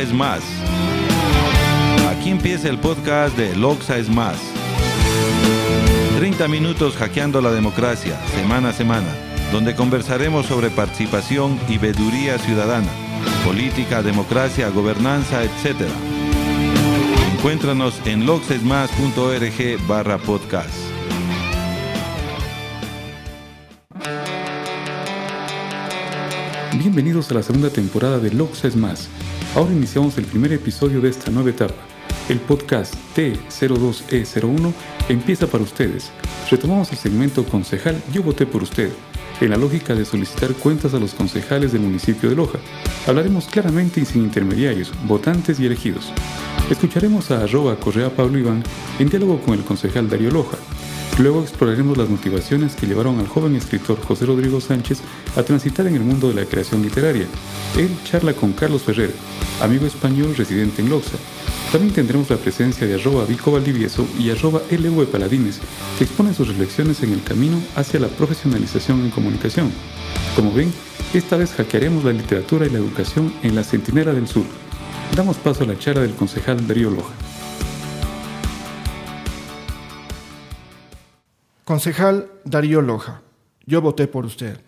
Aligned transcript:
Es 0.00 0.14
más. 0.14 0.40
Aquí 2.08 2.30
empieza 2.30 2.70
el 2.70 2.78
podcast 2.78 3.36
de 3.36 3.54
Loxa 3.54 3.98
es 3.98 4.08
más. 4.08 4.38
30 6.16 6.48
minutos 6.48 6.96
hackeando 6.96 7.42
la 7.42 7.50
democracia, 7.50 8.18
semana 8.34 8.70
a 8.70 8.72
semana, 8.72 9.14
donde 9.52 9.74
conversaremos 9.74 10.46
sobre 10.46 10.70
participación 10.70 11.60
y 11.68 11.76
veeduría 11.76 12.38
ciudadana, 12.38 12.88
política, 13.44 14.02
democracia, 14.02 14.70
gobernanza, 14.70 15.44
etc. 15.44 15.82
Encuéntranos 17.34 18.00
en 18.06 18.24
loxesmas.org 18.24 19.86
barra 19.86 20.16
podcast. 20.16 20.72
Bienvenidos 26.78 27.30
a 27.30 27.34
la 27.34 27.42
segunda 27.42 27.68
temporada 27.68 28.18
de 28.18 28.32
Loxa 28.32 28.66
es 28.66 28.76
Más. 28.76 29.10
Ahora 29.56 29.72
iniciamos 29.72 30.16
el 30.16 30.26
primer 30.26 30.52
episodio 30.52 31.00
de 31.00 31.08
esta 31.08 31.28
nueva 31.32 31.50
etapa. 31.50 31.74
El 32.28 32.38
podcast 32.38 32.94
T02E01 33.16 34.72
empieza 35.08 35.48
para 35.48 35.64
ustedes. 35.64 36.12
Retomamos 36.48 36.92
el 36.92 36.98
segmento 36.98 37.44
Concejal 37.44 38.00
Yo 38.12 38.22
voté 38.22 38.46
por 38.46 38.62
usted, 38.62 38.90
en 39.40 39.50
la 39.50 39.56
lógica 39.56 39.96
de 39.96 40.04
solicitar 40.04 40.52
cuentas 40.54 40.94
a 40.94 41.00
los 41.00 41.14
concejales 41.14 41.72
del 41.72 41.82
municipio 41.82 42.30
de 42.30 42.36
Loja. 42.36 42.60
Hablaremos 43.08 43.46
claramente 43.46 44.00
y 44.00 44.04
sin 44.04 44.22
intermediarios, 44.22 44.92
votantes 45.08 45.58
y 45.58 45.66
elegidos. 45.66 46.12
Escucharemos 46.70 47.32
a 47.32 47.42
arroba 47.42 47.74
Correa 47.74 48.14
Pablo 48.14 48.38
Iván 48.38 48.62
en 49.00 49.08
diálogo 49.08 49.40
con 49.40 49.54
el 49.54 49.64
concejal 49.64 50.08
Darío 50.08 50.30
Loja, 50.30 50.58
Luego 51.18 51.42
exploraremos 51.42 51.98
las 51.98 52.08
motivaciones 52.08 52.74
que 52.74 52.86
llevaron 52.86 53.18
al 53.18 53.28
joven 53.28 53.54
escritor 53.54 54.00
José 54.00 54.26
Rodrigo 54.26 54.60
Sánchez 54.60 55.00
a 55.36 55.42
transitar 55.42 55.86
en 55.86 55.94
el 55.94 56.00
mundo 56.00 56.28
de 56.28 56.34
la 56.34 56.46
creación 56.46 56.82
literaria. 56.82 57.26
Él 57.76 57.90
charla 58.04 58.32
con 58.32 58.52
Carlos 58.52 58.82
Ferrer, 58.82 59.12
amigo 59.60 59.86
español 59.86 60.34
residente 60.36 60.80
en 60.80 60.88
Loxa. 60.88 61.18
También 61.72 61.92
tendremos 61.92 62.28
la 62.30 62.36
presencia 62.36 62.86
de 62.86 62.94
arroba 62.94 63.24
Vico 63.24 63.52
Valdivieso 63.52 64.06
y 64.18 64.30
arroba 64.30 64.60
LV 64.70 65.06
Paladines, 65.06 65.60
que 65.98 66.04
exponen 66.04 66.34
sus 66.34 66.48
reflexiones 66.48 67.02
en 67.02 67.12
el 67.12 67.22
camino 67.22 67.60
hacia 67.76 68.00
la 68.00 68.08
profesionalización 68.08 69.00
en 69.00 69.10
comunicación. 69.10 69.70
Como 70.34 70.52
ven, 70.52 70.72
esta 71.14 71.36
vez 71.36 71.52
hackearemos 71.52 72.02
la 72.02 72.12
literatura 72.12 72.66
y 72.66 72.70
la 72.70 72.78
educación 72.78 73.32
en 73.42 73.54
la 73.54 73.62
Centinela 73.62 74.12
del 74.12 74.26
Sur. 74.26 74.44
Damos 75.14 75.36
paso 75.36 75.64
a 75.64 75.66
la 75.66 75.78
charla 75.78 76.02
del 76.02 76.14
concejal 76.14 76.66
Darío 76.66 76.90
Loja. 76.90 77.29
Concejal 81.70 82.28
Darío 82.44 82.82
Loja, 82.82 83.22
yo 83.64 83.80
voté 83.80 84.08
por 84.08 84.26
usted. 84.26 84.58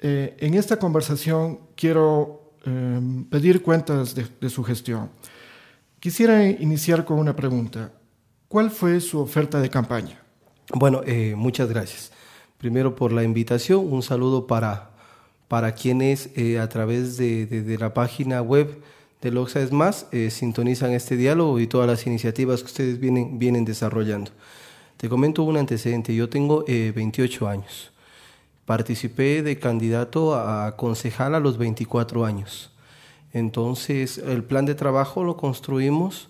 Eh, 0.00 0.36
en 0.40 0.54
esta 0.54 0.80
conversación 0.80 1.60
quiero 1.76 2.54
em, 2.64 3.24
pedir 3.26 3.62
cuentas 3.62 4.16
de, 4.16 4.50
su 4.50 4.64
gestión. 4.64 5.10
Quisiera 6.00 6.44
iniciar 6.44 7.04
con 7.04 7.20
una 7.20 7.36
pregunta. 7.36 7.92
¿Cuál 8.48 8.72
fue 8.72 9.00
su 9.00 9.20
oferta 9.20 9.60
de 9.60 9.70
campaña? 9.70 10.24
Bueno, 10.74 11.02
eh, 11.06 11.34
muchas 11.36 11.68
gracias. 11.68 12.10
Primero 12.58 12.96
por 12.96 13.12
la 13.12 13.22
invitación, 13.22 13.86
un 13.88 14.02
saludo 14.02 14.48
para, 14.48 14.90
para 15.46 15.76
quienes 15.76 16.30
eh, 16.34 16.58
a 16.58 16.68
través 16.68 17.16
de, 17.16 17.76
la 17.78 17.94
página 17.94 18.42
web 18.42 18.82
de 19.22 19.30
Loxa 19.30 19.60
es 19.60 19.70
Más 19.70 20.08
sintonizan 20.30 20.94
este 20.94 21.16
diálogo 21.16 21.60
y 21.60 21.68
todas 21.68 21.86
las 21.86 22.08
iniciativas 22.08 22.62
que 22.62 22.66
ustedes 22.66 22.98
vienen, 22.98 23.38
vienen 23.38 23.64
desarrollando. 23.64 24.32
Te 25.00 25.08
comento 25.08 25.44
un 25.44 25.56
antecedente. 25.56 26.14
Yo 26.14 26.28
tengo 26.28 26.62
28 26.66 27.46
eh, 27.46 27.48
años. 27.50 27.90
Participé 28.66 29.42
de 29.42 29.58
candidato 29.58 30.34
a 30.34 30.76
concejal 30.76 31.34
a 31.34 31.40
los 31.40 31.56
24 31.56 32.26
años. 32.26 32.70
Entonces, 33.32 34.18
el 34.18 34.44
plan 34.44 34.66
de 34.66 34.74
trabajo 34.74 35.24
lo 35.24 35.38
construimos 35.38 36.28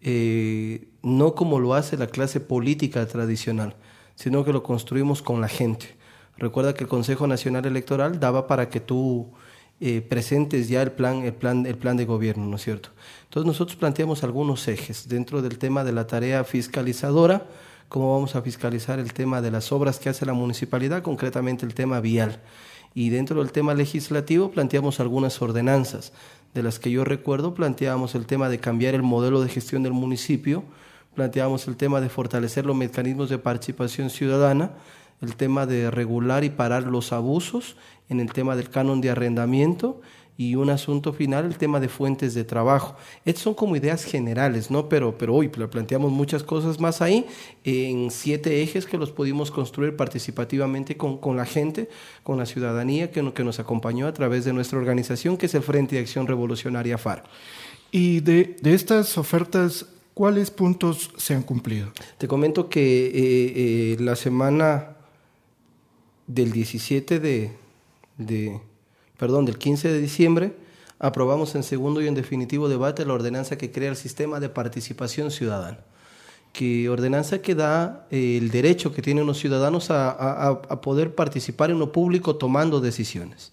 eh, 0.00 0.88
no 1.02 1.36
como 1.36 1.60
lo 1.60 1.74
hace 1.74 1.96
la 1.96 2.08
clase 2.08 2.40
política 2.40 3.06
tradicional, 3.06 3.76
sino 4.16 4.44
que 4.44 4.52
lo 4.52 4.64
construimos 4.64 5.22
con 5.22 5.40
la 5.40 5.46
gente. 5.48 5.94
Recuerda 6.36 6.74
que 6.74 6.82
el 6.82 6.90
Consejo 6.90 7.28
Nacional 7.28 7.64
Electoral 7.64 8.18
daba 8.18 8.48
para 8.48 8.70
que 8.70 8.80
tú 8.80 9.30
eh, 9.78 10.00
presentes 10.00 10.68
ya 10.68 10.82
el 10.82 10.90
plan, 10.90 11.22
el, 11.22 11.34
plan, 11.34 11.64
el 11.64 11.78
plan 11.78 11.96
de 11.96 12.06
gobierno, 12.06 12.44
¿no 12.46 12.56
es 12.56 12.62
cierto? 12.64 12.88
Entonces 13.22 13.46
nosotros 13.46 13.76
planteamos 13.76 14.24
algunos 14.24 14.66
ejes 14.66 15.08
dentro 15.08 15.42
del 15.42 15.58
tema 15.58 15.84
de 15.84 15.92
la 15.92 16.08
tarea 16.08 16.42
fiscalizadora, 16.42 17.46
cómo 17.90 18.14
vamos 18.14 18.36
a 18.36 18.42
fiscalizar 18.42 19.00
el 19.00 19.12
tema 19.12 19.42
de 19.42 19.50
las 19.50 19.72
obras 19.72 19.98
que 19.98 20.08
hace 20.08 20.24
la 20.24 20.32
municipalidad, 20.32 21.02
concretamente 21.02 21.66
el 21.66 21.74
tema 21.74 22.00
vial. 22.00 22.40
Y 22.94 23.10
dentro 23.10 23.40
del 23.40 23.50
tema 23.50 23.74
legislativo 23.74 24.52
planteamos 24.52 25.00
algunas 25.00 25.42
ordenanzas. 25.42 26.12
De 26.54 26.62
las 26.62 26.78
que 26.78 26.92
yo 26.92 27.04
recuerdo, 27.04 27.52
planteábamos 27.52 28.14
el 28.14 28.26
tema 28.26 28.48
de 28.48 28.60
cambiar 28.60 28.94
el 28.94 29.02
modelo 29.02 29.42
de 29.42 29.48
gestión 29.48 29.82
del 29.82 29.92
municipio, 29.92 30.62
planteábamos 31.16 31.66
el 31.66 31.76
tema 31.76 32.00
de 32.00 32.08
fortalecer 32.08 32.64
los 32.64 32.76
mecanismos 32.76 33.28
de 33.28 33.38
participación 33.38 34.08
ciudadana, 34.08 34.70
el 35.20 35.34
tema 35.34 35.66
de 35.66 35.90
regular 35.90 36.44
y 36.44 36.50
parar 36.50 36.84
los 36.84 37.12
abusos 37.12 37.76
en 38.08 38.20
el 38.20 38.32
tema 38.32 38.54
del 38.54 38.70
canon 38.70 39.00
de 39.00 39.10
arrendamiento 39.10 40.00
y 40.40 40.54
un 40.54 40.70
asunto 40.70 41.12
final, 41.12 41.44
el 41.44 41.58
tema 41.58 41.80
de 41.80 41.90
fuentes 41.90 42.32
de 42.32 42.44
trabajo. 42.44 42.96
Estas 43.26 43.44
son 43.44 43.52
como 43.52 43.76
ideas 43.76 44.04
generales, 44.04 44.70
¿no? 44.70 44.88
Pero, 44.88 45.18
pero 45.18 45.34
hoy 45.34 45.48
planteamos 45.48 46.10
muchas 46.10 46.42
cosas 46.42 46.80
más 46.80 47.02
ahí, 47.02 47.26
en 47.62 48.10
siete 48.10 48.62
ejes 48.62 48.86
que 48.86 48.96
los 48.96 49.10
pudimos 49.10 49.50
construir 49.50 49.96
participativamente 49.96 50.96
con, 50.96 51.18
con 51.18 51.36
la 51.36 51.44
gente, 51.44 51.90
con 52.22 52.38
la 52.38 52.46
ciudadanía 52.46 53.10
que, 53.10 53.34
que 53.34 53.44
nos 53.44 53.60
acompañó 53.60 54.06
a 54.06 54.14
través 54.14 54.46
de 54.46 54.54
nuestra 54.54 54.78
organización, 54.78 55.36
que 55.36 55.44
es 55.44 55.54
el 55.54 55.62
Frente 55.62 55.96
de 55.96 56.00
Acción 56.00 56.26
Revolucionaria 56.26 56.96
FAR. 56.96 57.24
Y 57.92 58.20
de, 58.20 58.56
de 58.62 58.72
estas 58.72 59.18
ofertas, 59.18 59.84
¿cuáles 60.14 60.50
puntos 60.50 61.10
se 61.18 61.34
han 61.34 61.42
cumplido? 61.42 61.92
Te 62.16 62.26
comento 62.26 62.70
que 62.70 63.08
eh, 63.08 63.12
eh, 63.14 63.96
la 64.00 64.16
semana 64.16 64.96
del 66.26 66.50
17 66.50 67.20
de, 67.20 67.52
de 68.16 68.69
perdón, 69.20 69.44
del 69.44 69.58
15 69.58 69.92
de 69.92 70.00
diciembre, 70.00 70.54
aprobamos 70.98 71.54
en 71.54 71.62
segundo 71.62 72.00
y 72.00 72.08
en 72.08 72.14
definitivo 72.14 72.70
debate 72.70 73.04
la 73.04 73.12
ordenanza 73.12 73.58
que 73.58 73.70
crea 73.70 73.90
el 73.90 73.96
sistema 73.96 74.40
de 74.40 74.48
participación 74.48 75.30
ciudadana, 75.30 75.76
que 76.54 76.88
ordenanza 76.88 77.42
que 77.42 77.54
da 77.54 78.06
eh, 78.10 78.38
el 78.40 78.50
derecho 78.50 78.94
que 78.94 79.02
tienen 79.02 79.26
los 79.26 79.38
ciudadanos 79.38 79.90
a, 79.90 80.62
poder 80.80 81.14
participar 81.14 81.70
en 81.70 81.78
lo 81.78 81.92
público 81.92 82.36
tomando 82.36 82.80
decisiones. 82.80 83.52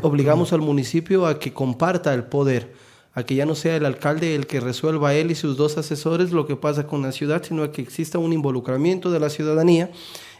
Obligamos 0.00 0.54
al 0.54 0.62
municipio 0.62 1.26
a 1.26 1.38
que 1.38 1.52
comparta 1.52 2.14
el 2.14 2.24
poder, 2.24 2.72
a 3.12 3.24
que 3.24 3.34
ya 3.34 3.44
no 3.44 3.54
sea 3.54 3.76
el 3.76 3.84
alcalde 3.84 4.34
el 4.34 4.46
que 4.46 4.60
resuelva 4.60 5.12
él 5.12 5.30
y 5.30 5.34
sus 5.34 5.58
dos 5.58 5.76
asesores 5.76 6.32
lo 6.32 6.46
que 6.46 6.56
pasa 6.56 6.86
con 6.86 7.02
la 7.02 7.12
ciudad, 7.12 7.42
sino 7.42 7.62
a 7.62 7.72
que 7.72 7.82
exista 7.82 8.18
un 8.18 8.32
involucramiento 8.32 9.10
de 9.10 9.20
la 9.20 9.28
ciudadanía 9.28 9.90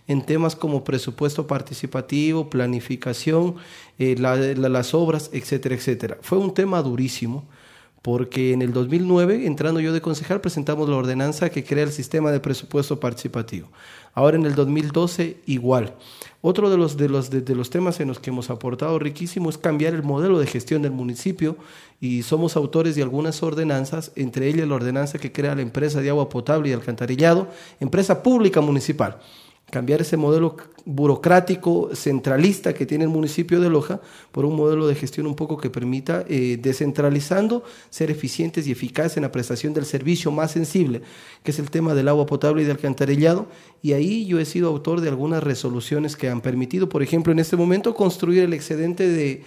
en 0.08 0.22
temas 0.22 0.56
como 0.56 0.84
presupuesto 0.84 1.46
participativo, 1.46 2.48
planificación, 2.48 3.56
eh, 3.98 4.16
las 4.18 4.94
obras, 4.94 5.30
etcétera, 5.32 5.74
etcétera. 5.74 6.18
Fue 6.20 6.38
un 6.38 6.54
tema 6.54 6.82
durísimo 6.82 7.44
porque 8.02 8.52
en 8.52 8.62
el 8.62 8.72
2009, 8.72 9.46
entrando 9.46 9.80
yo 9.80 9.92
de 9.92 10.00
concejal, 10.00 10.40
presentamos 10.40 10.88
la 10.88 10.94
ordenanza 10.94 11.50
que 11.50 11.64
crea 11.64 11.82
el 11.82 11.90
sistema 11.90 12.30
de 12.30 12.38
presupuesto 12.38 13.00
participativo. 13.00 13.68
Ahora 14.14 14.36
en 14.36 14.46
el 14.46 14.54
2012, 14.54 15.38
igual. 15.46 15.92
Otro 16.40 16.70
de 16.70 16.76
los, 16.76 16.96
de 16.96 17.08
los, 17.08 17.30
de, 17.30 17.54
los 17.56 17.70
temas 17.70 17.98
en 17.98 18.06
los 18.06 18.20
que 18.20 18.30
hemos 18.30 18.48
aportado 18.48 19.00
riquísimo 19.00 19.50
es 19.50 19.58
cambiar 19.58 19.92
el 19.92 20.04
modelo 20.04 20.38
de 20.38 20.46
gestión 20.46 20.82
del 20.82 20.92
municipio 20.92 21.56
y 22.00 22.22
somos 22.22 22.54
autores 22.54 22.94
de 22.94 23.02
algunas 23.02 23.42
ordenanzas, 23.42 24.12
entre 24.14 24.46
ellas 24.46 24.68
la 24.68 24.76
ordenanza 24.76 25.18
que 25.18 25.32
crea 25.32 25.56
la 25.56 25.62
empresa 25.62 26.00
de 26.00 26.10
agua 26.10 26.28
potable 26.28 26.68
y 26.68 26.72
alcantarillado, 26.72 27.48
empresa 27.80 28.22
pública 28.22 28.60
municipal 28.60 29.18
cambiar 29.70 30.00
ese 30.00 30.16
modelo 30.16 30.56
burocrático, 30.84 31.90
centralista 31.94 32.72
que 32.72 32.86
tiene 32.86 33.04
el 33.04 33.10
municipio 33.10 33.60
de 33.60 33.68
Loja 33.68 34.00
por 34.30 34.44
un 34.44 34.54
modelo 34.54 34.86
de 34.86 34.94
gestión 34.94 35.26
un 35.26 35.34
poco 35.34 35.58
que 35.58 35.68
permita, 35.68 36.24
eh, 36.28 36.58
descentralizando, 36.62 37.64
ser 37.90 38.10
eficientes 38.12 38.68
y 38.68 38.72
eficaces 38.72 39.16
en 39.16 39.24
la 39.24 39.32
prestación 39.32 39.74
del 39.74 39.84
servicio 39.84 40.30
más 40.30 40.52
sensible, 40.52 41.02
que 41.42 41.50
es 41.50 41.58
el 41.58 41.70
tema 41.70 41.94
del 41.94 42.06
agua 42.06 42.26
potable 42.26 42.62
y 42.62 42.64
del 42.64 42.76
alcantarillado. 42.76 43.48
Y 43.82 43.94
ahí 43.94 44.26
yo 44.26 44.38
he 44.38 44.44
sido 44.44 44.68
autor 44.68 45.00
de 45.00 45.08
algunas 45.08 45.42
resoluciones 45.42 46.14
que 46.14 46.28
han 46.28 46.40
permitido, 46.40 46.88
por 46.88 47.02
ejemplo, 47.02 47.32
en 47.32 47.40
este 47.40 47.56
momento 47.56 47.94
construir 47.94 48.44
el 48.44 48.54
excedente 48.54 49.08
de 49.08 49.42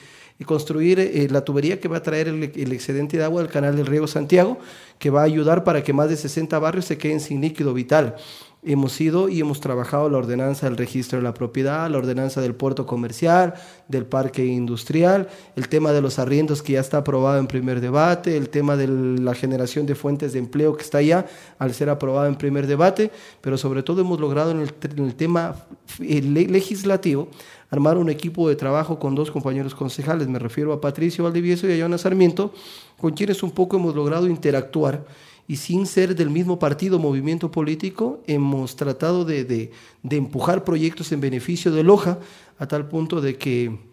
construir 0.45 0.99
eh, 0.99 1.27
la 1.29 1.43
tubería 1.43 1.81
que 1.81 1.89
va 1.89 1.97
a 1.97 2.03
traer 2.03 2.29
el, 2.29 2.71
excedente 2.71 3.17
de 3.17 3.25
agua 3.25 3.41
del 3.41 3.51
canal 3.51 3.75
del 3.75 3.85
Riego 3.85 4.07
Santiago, 4.07 4.57
que 4.97 5.09
va 5.09 5.21
a 5.21 5.25
ayudar 5.25 5.65
para 5.65 5.83
que 5.83 5.91
más 5.91 6.09
de 6.09 6.15
60 6.15 6.57
barrios 6.59 6.85
se 6.85 6.97
queden 6.97 7.19
sin 7.19 7.41
líquido 7.41 7.73
vital 7.73 8.15
hemos 8.61 8.99
ido 8.99 9.29
y 9.29 9.39
hemos 9.39 9.61
trabajado 9.61 10.09
la 10.09 10.17
ordenanza 10.17 10.67
del 10.67 10.75
registro 10.75 11.17
de 11.17 11.23
la 11.23 11.33
propiedad, 11.33 11.89
la 11.89 11.97
ordenanza 11.97 12.41
del 12.41 12.55
puerto 12.55 12.85
comercial, 12.85 13.53
del 13.87 14.05
parque 14.05 14.45
industrial, 14.45 15.29
el 15.55 15.69
tema 15.69 15.93
de 15.93 16.01
los 16.01 16.19
arriendos 16.19 16.61
que 16.61 16.73
ya 16.73 16.81
está 16.81 16.97
aprobado 16.97 17.39
en 17.39 17.47
primer 17.47 17.79
debate, 17.79 18.35
el 18.35 18.49
tema 18.49 18.75
de 18.75 18.87
la 18.87 19.33
generación 19.33 19.85
de 19.85 19.95
fuentes 19.95 20.33
de 20.33 20.39
empleo 20.39 20.75
que 20.75 20.83
está 20.83 21.01
ya 21.01 21.25
al 21.57 21.73
ser 21.73 21.89
aprobado 21.89 22.27
en 22.27 22.35
primer 22.35 22.67
debate, 22.67 23.11
pero 23.39 23.57
sobre 23.57 23.81
todo 23.81 24.01
hemos 24.01 24.19
logrado 24.19 24.51
en 24.51 24.59
el, 24.59 25.15
tema 25.15 25.55
eh, 25.99 26.21
legislativo 26.21 27.29
armar 27.71 27.97
un 27.97 28.09
equipo 28.09 28.49
de 28.49 28.55
trabajo 28.55 28.99
con 28.99 29.15
dos 29.15 29.31
compañeros 29.31 29.75
concejales, 29.75 30.27
me 30.27 30.39
refiero 30.39 30.73
a 30.73 30.81
Patricio 30.81 31.23
Valdivieso 31.23 31.67
y 31.67 31.73
a 31.73 31.79
Joana 31.79 31.97
Sarmiento, 31.97 32.51
con 32.97 33.11
quienes 33.11 33.43
un 33.43 33.51
poco 33.51 33.77
hemos 33.77 33.95
logrado 33.95 34.27
interactuar 34.27 35.05
y 35.49 35.55
sin 35.55 35.87
ser 35.87 36.15
del 36.15 36.29
mismo 36.29 36.59
partido 36.59 36.99
movimiento 36.99 37.49
político, 37.49 38.21
hemos 38.27 38.75
tratado 38.75 39.25
de, 39.25 39.43
de, 39.45 39.71
de 40.03 40.15
empujar 40.15 40.63
proyectos 40.63 41.11
en 41.11 41.21
beneficio 41.21 41.71
de 41.71 41.81
Loja, 41.81 42.19
a 42.59 42.67
tal 42.67 42.87
punto 42.87 43.19
de 43.19 43.35
que 43.35 43.89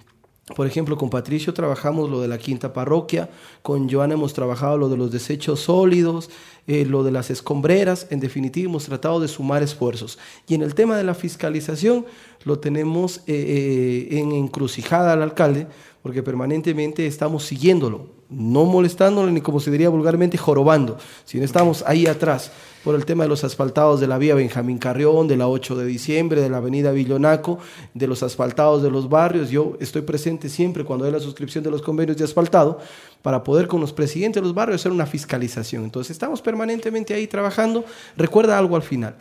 por 0.55 0.69
ejemplo, 0.69 0.97
con 0.97 1.11
Patricio 1.11 1.53
trabajamos 1.53 2.09
lo 2.09 2.21
de 2.21 2.29
la 2.29 2.39
quinta 2.39 2.73
parroquia, 2.73 3.29
con 3.63 3.91
Joana 3.91 4.15
hemos 4.15 4.33
trabajado 4.33 4.79
lo 4.79 4.89
de 4.89 4.97
los 4.97 5.11
desechos 5.11 5.59
sólidos, 5.59 6.31
eh, 6.69 6.85
lo 6.85 7.03
de 7.03 7.11
las 7.11 7.31
escombreras, 7.31 8.07
en 8.11 8.21
definitiva 8.21 8.71
hemos 8.71 8.85
tratado 8.85 9.19
de 9.19 9.27
sumar 9.27 9.65
esfuerzos. 9.65 10.21
Y 10.47 10.55
en 10.55 10.63
el 10.63 10.77
tema 10.77 10.97
de 10.97 11.03
la 11.03 11.15
fiscalización 11.15 12.07
lo 12.45 12.61
tenemos 12.61 13.19
eh, 13.27 14.07
eh, 14.13 14.19
en 14.19 14.31
encrucijada 14.31 15.15
al 15.15 15.23
alcalde, 15.23 15.67
porque 16.07 16.23
permanentemente 16.23 17.05
estamos 17.05 17.43
siguiéndolo, 17.43 18.07
no 18.31 18.65
molestándolo 18.65 19.29
ni 19.29 19.41
como 19.41 19.59
se 19.59 19.73
diría 19.73 19.89
vulgarmente 19.89 20.39
jorobando, 20.39 20.99
sino 21.25 21.45
estamos 21.45 21.83
ahí 21.85 22.07
atrás 22.07 22.53
por 22.85 22.95
el 22.95 23.05
tema 23.05 23.25
de 23.25 23.29
los 23.29 23.43
asfaltados 23.43 23.99
de 23.99 24.07
la 24.07 24.17
vía 24.17 24.37
Benjamín 24.37 24.79
Carrión, 24.79 25.27
de 25.27 25.37
la 25.37 25.49
8 25.49 25.75
de 25.75 25.85
diciembre, 25.85 26.41
de 26.41 26.49
la 26.49 26.59
avenida 26.59 26.93
Villonaco, 26.93 27.59
de 27.93 28.07
los 28.07 28.23
asfaltados 28.23 28.85
de 28.85 28.91
los 28.93 29.09
barrios. 29.09 29.51
Yo 29.51 29.77
estoy 29.81 30.03
presente 30.03 30.49
siempre 30.49 30.85
cuando 30.85 31.07
hay 31.07 31.11
la 31.11 31.19
suscripción 31.19 31.65
de 31.65 31.73
los 31.73 31.83
convenios 31.83 32.17
de 32.17 32.23
asfaltado 32.23 32.79
para 33.21 33.43
poder 33.43 33.67
con 33.67 33.81
los 33.81 33.93
presidentes 33.93 34.41
de 34.41 34.47
los 34.47 34.55
barrios 34.55 34.83
hacer 34.83 34.93
una 34.93 35.07
fiscalización. 35.07 35.83
Entonces 35.83 36.13
estamos 36.13 36.41
permanentemente 36.41 37.15
ahí 37.15 37.27
trabajando. 37.27 37.85
Recuerda 38.17 38.57
algo 38.57 38.77
al 38.77 38.83
final. 38.83 39.17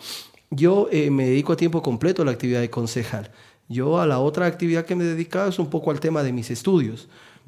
Yo 0.52 0.88
eh, 0.92 1.10
me 1.10 1.26
dedico 1.26 1.54
a 1.54 1.58
tiempo 1.58 1.82
completo 1.82 2.22
a 2.22 2.26
la 2.26 2.32
actividad 2.32 2.62
de 2.62 2.70
concejal. 2.70 3.32
Yo 3.68 4.00
a 4.00 4.06
la 4.06 4.20
otra 4.20 4.46
actividad 4.46 4.86
que 4.86 4.96
me 4.96 5.04
he 5.04 5.08
dedicado 5.08 5.50
es 5.50 5.60
un 5.60 5.70
poco 5.70 5.92
al 5.92 6.00
tema 6.00 6.24
de 6.24 6.32
mis 6.32 6.52
estudios, 6.52 7.08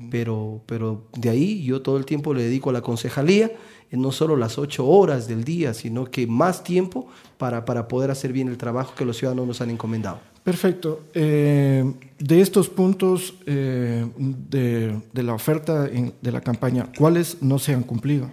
pero, 0.10 0.62
pero 0.66 1.04
de 1.16 1.30
ahí 1.30 1.64
yo 1.64 1.82
todo 1.82 1.98
el 1.98 2.06
tiempo 2.06 2.34
le 2.34 2.44
dedico 2.44 2.70
a 2.70 2.74
la 2.74 2.82
concejalía 2.82 3.52
no 3.92 4.12
solo 4.12 4.36
las 4.36 4.58
ocho 4.58 4.86
horas 4.86 5.28
del 5.28 5.44
día, 5.44 5.74
sino 5.74 6.06
que 6.06 6.28
más 6.28 6.64
tiempo 6.64 7.08
para, 7.38 7.64
para 7.64 7.88
poder 7.88 8.12
hacer 8.12 8.34
bien 8.34 8.50
el 8.50 8.58
trabajo 8.58 8.94
que 8.96 9.06
los 9.06 9.18
ciudadanos 9.18 9.48
nos 9.48 9.62
han 9.62 9.70
encomendado. 9.70 10.20
Perfecto. 10.44 11.02
Eh, 11.14 11.86
de 12.20 12.42
estos 12.42 12.70
puntos 12.70 13.36
eh, 13.46 14.06
de, 14.18 15.00
de, 15.14 15.24
la 15.24 15.34
oferta 15.34 15.84
de 15.84 16.32
la 16.32 16.42
campaña, 16.42 16.88
¿cuáles 16.98 17.42
no 17.42 17.60
se 17.60 17.74
han 17.74 17.84
cumplido? 17.84 18.30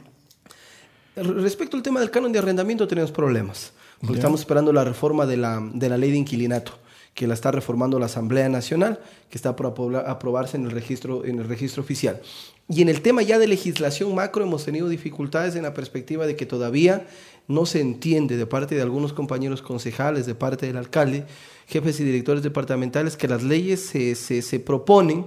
Respecto 1.16 1.76
al 1.76 1.82
tema 1.82 2.00
del 2.00 2.10
canon 2.10 2.32
de 2.32 2.40
arrendamiento 2.40 2.88
tenemos 2.88 3.12
problemas, 3.12 3.72
porque 4.00 4.14
estamos 4.14 4.40
esperando 4.40 4.72
la 4.72 4.84
reforma 4.84 5.26
de 5.26 5.36
la, 5.36 5.62
de 5.72 5.88
la 5.88 5.96
ley 5.96 6.10
de 6.10 6.18
inquilinato 6.18 6.72
que 7.14 7.26
la 7.26 7.34
está 7.34 7.50
reformando 7.52 7.98
la 7.98 8.06
Asamblea 8.06 8.48
Nacional, 8.48 9.00
que 9.30 9.38
está 9.38 9.54
por 9.56 9.96
aprobarse 9.96 10.56
en 10.56 10.64
el 10.64 10.72
registro, 10.72 11.24
en 11.24 11.38
el 11.38 11.48
registro 11.48 11.82
oficial. 11.82 12.20
Y 12.68 12.82
en 12.82 12.88
el 12.88 13.02
tema 13.02 13.22
ya 13.22 13.38
de 13.38 13.46
legislación 13.46 14.14
macro 14.14 14.44
hemos 14.44 14.64
tenido 14.64 14.88
dificultades 14.88 15.54
en 15.54 15.62
la 15.62 15.74
perspectiva 15.74 16.26
de 16.26 16.34
que 16.34 16.46
todavía 16.46 17.06
no 17.46 17.66
se 17.66 17.80
entiende 17.80 18.36
de 18.36 18.46
parte 18.46 18.74
de 18.74 18.82
algunos 18.82 19.12
compañeros 19.12 19.62
concejales, 19.62 20.26
de 20.26 20.34
parte 20.34 20.66
del 20.66 20.76
alcalde, 20.76 21.24
jefes 21.66 22.00
y 22.00 22.04
directores 22.04 22.42
departamentales, 22.42 23.16
que 23.16 23.28
las 23.28 23.42
leyes 23.42 23.86
se, 23.86 24.14
se, 24.14 24.42
se 24.42 24.60
proponen 24.60 25.26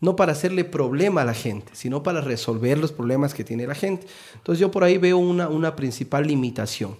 no 0.00 0.16
para 0.16 0.32
hacerle 0.32 0.64
problema 0.64 1.22
a 1.22 1.24
la 1.24 1.34
gente, 1.34 1.72
sino 1.74 2.02
para 2.02 2.20
resolver 2.20 2.78
los 2.78 2.92
problemas 2.92 3.34
que 3.34 3.44
tiene 3.44 3.66
la 3.66 3.74
gente. 3.74 4.06
Entonces 4.34 4.60
yo 4.60 4.70
por 4.70 4.84
ahí 4.84 4.96
veo 4.96 5.18
una, 5.18 5.48
una 5.48 5.76
principal 5.76 6.26
limitación. 6.26 6.96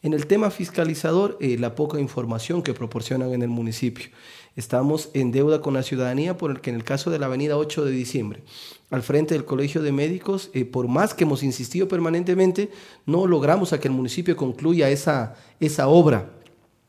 En 0.00 0.12
el 0.12 0.26
tema 0.28 0.52
fiscalizador, 0.52 1.36
eh, 1.40 1.56
la 1.58 1.74
poca 1.74 1.98
información 1.98 2.62
que 2.62 2.72
proporcionan 2.72 3.32
en 3.32 3.42
el 3.42 3.48
municipio. 3.48 4.10
Estamos 4.54 5.10
en 5.12 5.32
deuda 5.32 5.60
con 5.60 5.74
la 5.74 5.82
ciudadanía 5.82 6.36
por 6.36 6.52
el 6.52 6.60
que 6.60 6.70
en 6.70 6.76
el 6.76 6.84
caso 6.84 7.10
de 7.10 7.18
la 7.18 7.26
avenida 7.26 7.56
8 7.56 7.84
de 7.84 7.90
diciembre, 7.90 8.42
al 8.90 9.02
frente 9.02 9.34
del 9.34 9.44
Colegio 9.44 9.82
de 9.82 9.90
Médicos, 9.90 10.50
eh, 10.54 10.64
por 10.64 10.86
más 10.86 11.14
que 11.14 11.24
hemos 11.24 11.42
insistido 11.42 11.88
permanentemente, 11.88 12.70
no 13.06 13.26
logramos 13.26 13.72
a 13.72 13.80
que 13.80 13.88
el 13.88 13.94
municipio 13.94 14.36
concluya 14.36 14.88
esa, 14.88 15.34
esa 15.58 15.88
obra. 15.88 16.30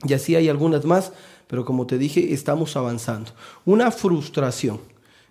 Y 0.03 0.13
así 0.13 0.35
hay 0.35 0.47
algunas 0.47 0.85
más, 0.85 1.11
pero 1.47 1.65
como 1.65 1.87
te 1.87 1.97
dije, 1.97 2.31
estamos 2.31 2.77
avanzando. 2.77 3.31
Una 3.65 3.89
frustración 3.89 4.81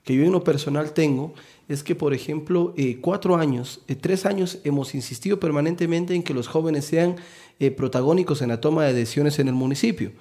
que 0.08 0.16
yo 0.16 0.24
en 0.24 0.32
lo 0.32 0.42
personal 0.42 0.92
tengo 0.92 1.34
es 1.68 1.82
que, 1.82 1.94
por 1.94 2.14
ejemplo, 2.14 2.72
eh, 2.78 2.96
cuatro 2.98 3.36
años, 3.36 3.82
eh, 3.88 3.94
tres 3.94 4.24
años 4.24 4.58
hemos 4.64 4.94
insistido 4.94 5.38
permanentemente 5.38 6.14
en 6.14 6.22
que 6.22 6.32
los 6.32 6.48
jóvenes 6.48 6.86
sean 6.86 7.16
eh, 7.60 7.70
protagónicos 7.70 8.40
en 8.40 8.48
la 8.48 8.58
toma 8.58 8.86
de 8.86 8.94
decisiones 8.94 9.38
en 9.38 9.48
el 9.48 9.54
municipio. 9.54 10.12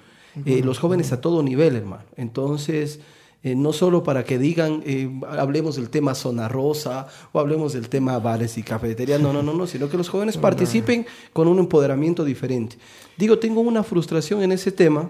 los 0.44 0.78
jóvenes 0.78 1.10
a 1.12 1.22
todo 1.22 1.42
nivel, 1.42 1.74
hermano. 1.74 2.04
Entonces, 2.16 3.00
no 3.42 3.72
solo 3.72 4.02
para 4.02 4.24
que 4.24 4.38
digan, 4.38 4.84
hablemos 5.26 5.76
del 5.76 5.88
tema 5.88 6.14
zona 6.14 6.48
rosa 6.48 7.06
o 7.32 7.40
hablemos 7.40 7.72
del 7.72 7.88
tema 7.88 8.18
bares 8.18 8.58
y 8.58 8.62
cafeterías, 8.62 9.20
no, 9.20 9.32
no, 9.32 9.42
no, 9.42 9.54
no, 9.54 9.66
sino 9.66 9.88
que 9.88 9.96
los 9.96 10.10
jóvenes 10.10 10.36
participen 10.48 11.06
con 11.32 11.48
un 11.48 11.58
empoderamiento 11.58 12.24
diferente. 12.24 12.76
Digo, 13.16 13.38
tengo 13.38 13.62
una 13.62 13.82
frustración 13.82 14.42
en 14.42 14.52
ese 14.52 14.70
tema 14.70 15.08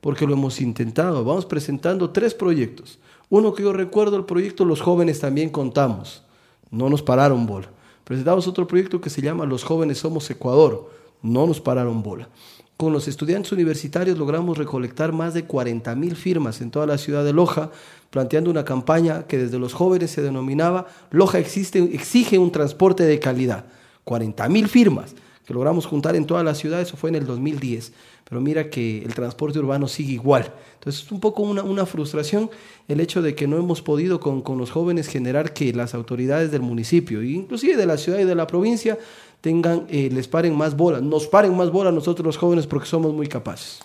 porque 0.00 0.26
lo 0.26 0.34
hemos 0.34 0.60
intentado. 0.60 1.24
Vamos 1.24 1.46
presentando 1.46 2.10
tres 2.10 2.34
proyectos. 2.34 2.98
Uno 3.28 3.54
que 3.54 3.62
yo 3.62 3.72
recuerdo, 3.72 4.16
el 4.16 4.24
proyecto 4.24 4.64
Los 4.64 4.80
Jóvenes 4.80 5.20
también 5.20 5.50
contamos. 5.50 6.22
No 6.70 6.88
nos 6.88 7.02
pararon 7.02 7.46
bola. 7.46 7.70
Presentamos 8.04 8.48
otro 8.48 8.66
proyecto 8.66 9.00
que 9.00 9.10
se 9.10 9.22
llama 9.22 9.46
Los 9.46 9.62
Jóvenes 9.62 9.98
Somos 9.98 10.28
Ecuador. 10.30 10.90
No 11.22 11.46
nos 11.46 11.60
pararon 11.60 12.02
bola. 12.02 12.28
Con 12.76 12.92
los 12.94 13.08
estudiantes 13.08 13.52
universitarios 13.52 14.16
logramos 14.16 14.56
recolectar 14.56 15.12
más 15.12 15.34
de 15.34 15.44
40 15.44 15.94
mil 15.96 16.16
firmas 16.16 16.62
en 16.62 16.70
toda 16.70 16.86
la 16.86 16.96
ciudad 16.96 17.22
de 17.24 17.34
Loja, 17.34 17.70
planteando 18.08 18.50
una 18.50 18.64
campaña 18.64 19.26
que 19.26 19.36
desde 19.36 19.58
los 19.58 19.74
jóvenes 19.74 20.10
se 20.10 20.22
denominaba 20.22 20.86
Loja 21.10 21.38
existe, 21.38 21.78
exige 21.78 22.38
un 22.38 22.50
transporte 22.50 23.04
de 23.04 23.20
calidad. 23.20 23.66
40 24.04 24.48
mil 24.48 24.66
firmas 24.66 25.14
que 25.44 25.52
logramos 25.52 25.84
juntar 25.84 26.16
en 26.16 26.26
toda 26.26 26.42
la 26.42 26.54
ciudad, 26.54 26.80
eso 26.80 26.96
fue 26.96 27.10
en 27.10 27.16
el 27.16 27.26
2010 27.26 27.92
pero 28.30 28.40
mira 28.40 28.70
que 28.70 29.02
el 29.02 29.12
transporte 29.12 29.58
urbano 29.58 29.88
sigue 29.88 30.12
igual. 30.12 30.54
Entonces 30.74 31.02
es 31.04 31.12
un 31.12 31.20
poco 31.20 31.42
una, 31.42 31.64
una 31.64 31.84
frustración 31.84 32.48
el 32.88 33.00
hecho 33.00 33.20
de 33.20 33.34
que 33.34 33.46
no 33.46 33.58
hemos 33.58 33.82
podido 33.82 34.20
con, 34.20 34.40
con, 34.40 34.56
los 34.56 34.70
jóvenes 34.70 35.08
generar 35.08 35.52
que 35.52 35.74
las 35.74 35.94
autoridades 35.94 36.50
del 36.50 36.62
municipio, 36.62 37.22
inclusive 37.22 37.76
de 37.76 37.86
la 37.86 37.98
ciudad 37.98 38.20
y 38.20 38.24
de 38.24 38.34
la 38.36 38.46
provincia, 38.46 38.98
tengan, 39.40 39.86
eh, 39.90 40.08
les 40.12 40.28
paren 40.28 40.56
más 40.56 40.76
bolas, 40.76 41.02
nos 41.02 41.26
paren 41.26 41.54
más 41.56 41.70
bolas 41.70 41.92
nosotros 41.92 42.24
los 42.24 42.38
jóvenes 42.38 42.66
porque 42.66 42.86
somos 42.86 43.12
muy 43.12 43.26
capaces. 43.26 43.80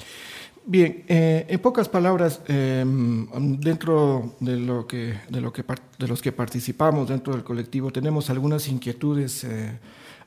Bien, 0.67 1.03
eh, 1.07 1.45
en 1.47 1.59
pocas 1.59 1.87
palabras, 1.87 2.41
eh, 2.47 2.83
dentro 3.59 4.35
de, 4.39 4.57
lo 4.57 4.87
que, 4.87 5.13
de, 5.29 5.39
lo 5.39 5.53
que, 5.53 5.63
de 5.99 6.07
los 6.07 6.21
que 6.23 6.31
participamos 6.31 7.09
dentro 7.09 7.33
del 7.33 7.43
colectivo, 7.43 7.91
tenemos 7.91 8.31
algunas 8.31 8.67
inquietudes, 8.67 9.43
eh, 9.43 9.79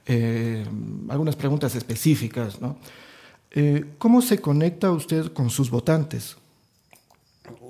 eh 0.06 0.64
algunas 1.08 1.34
preguntas 1.34 1.74
específicas, 1.74 2.60
¿no? 2.60 2.78
Eh, 3.50 3.84
¿Cómo 3.98 4.20
se 4.20 4.40
conecta 4.40 4.90
usted 4.90 5.32
con 5.32 5.50
sus 5.50 5.70
votantes? 5.70 6.36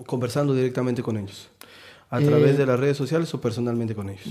Conversando 0.06 0.54
directamente 0.54 1.02
con 1.02 1.16
ellos. 1.16 1.48
¿A 2.10 2.20
través 2.20 2.54
eh, 2.54 2.58
de 2.58 2.66
las 2.66 2.80
redes 2.80 2.96
sociales 2.96 3.32
o 3.34 3.40
personalmente 3.40 3.94
con 3.94 4.08
ellos? 4.08 4.26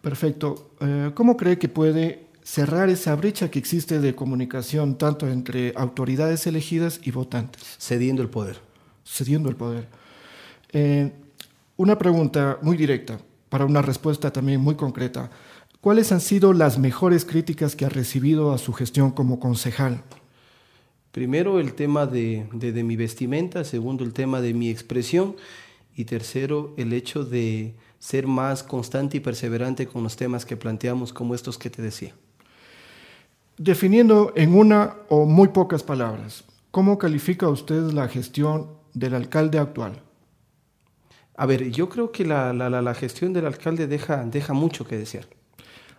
Perfecto. 0.00 0.72
Eh, 0.80 1.10
¿Cómo 1.14 1.36
cree 1.36 1.58
que 1.58 1.68
puede 1.68 2.26
cerrar 2.42 2.88
esa 2.88 3.14
brecha 3.14 3.50
que 3.50 3.58
existe 3.58 4.00
de 4.00 4.14
comunicación 4.14 4.96
tanto 4.96 5.28
entre 5.28 5.72
autoridades 5.76 6.46
elegidas 6.46 7.00
y 7.04 7.10
votantes? 7.10 7.62
Cediendo 7.78 8.22
el 8.22 8.30
poder. 8.30 8.58
Cediendo 9.04 9.48
el 9.48 9.56
poder. 9.56 9.88
una 11.76 11.96
pregunta 11.96 12.58
muy 12.62 12.76
directa 12.76 13.18
para 13.48 13.64
una 13.64 13.82
respuesta 13.82 14.32
también 14.32 14.60
muy 14.60 14.74
concreta. 14.74 15.30
¿Cuáles 15.80 16.10
han 16.12 16.20
sido 16.20 16.52
las 16.52 16.78
mejores 16.78 17.24
críticas 17.24 17.76
que 17.76 17.84
ha 17.84 17.88
recibido 17.88 18.52
a 18.52 18.58
su 18.58 18.72
gestión 18.72 19.12
como 19.12 19.38
concejal? 19.38 20.02
Primero 21.18 21.58
el 21.58 21.74
tema 21.74 22.06
de, 22.06 22.46
de, 22.52 22.84
mi 22.84 22.94
vestimenta, 22.94 23.64
segundo 23.64 24.04
el 24.04 24.12
tema 24.12 24.40
de 24.40 24.54
mi 24.54 24.70
expresión 24.70 25.34
y 25.96 26.04
tercero 26.04 26.74
el 26.76 26.92
hecho 26.92 27.24
de 27.24 27.74
ser 27.98 28.28
más 28.28 28.62
constante 28.62 29.16
y 29.16 29.20
perseverante 29.20 29.88
con 29.88 30.04
los 30.04 30.14
temas 30.14 30.46
que 30.46 30.56
planteamos 30.56 31.12
como 31.12 31.34
estos 31.34 31.58
que 31.58 31.70
te 31.70 31.82
decía. 31.82 32.14
Definiendo 33.56 34.32
en 34.36 34.54
una 34.54 34.94
o 35.08 35.24
muy 35.24 35.48
pocas 35.48 35.82
palabras, 35.82 36.44
¿cómo 36.70 36.98
califica 36.98 37.48
usted 37.48 37.90
la 37.90 38.06
gestión 38.06 38.68
del 38.94 39.14
alcalde 39.14 39.58
actual? 39.58 40.00
A 41.34 41.46
ver, 41.46 41.72
yo 41.72 41.88
creo 41.88 42.12
que 42.12 42.24
la, 42.24 42.52
la, 42.52 42.70
la 42.70 42.94
gestión 42.94 43.32
del 43.32 43.46
alcalde 43.46 43.88
deja, 43.88 44.24
deja 44.24 44.52
mucho 44.52 44.86
que 44.86 44.96
desear. 44.96 45.26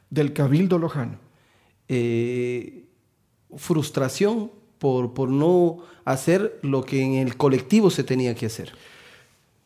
¿Del 0.10 0.32
cabildo 0.32 0.80
lojano? 0.80 1.18
Eh, 1.90 2.86
frustración 3.58 4.59
por, 4.80 5.14
por 5.14 5.30
no 5.30 5.80
hacer 6.06 6.60
lo 6.64 6.84
que 6.84 7.04
en 7.04 7.14
el 7.16 7.38
colectivo 7.38 7.92
se 7.92 8.04
tenía 8.04 8.34
que 8.34 8.48
hacer. 8.48 8.74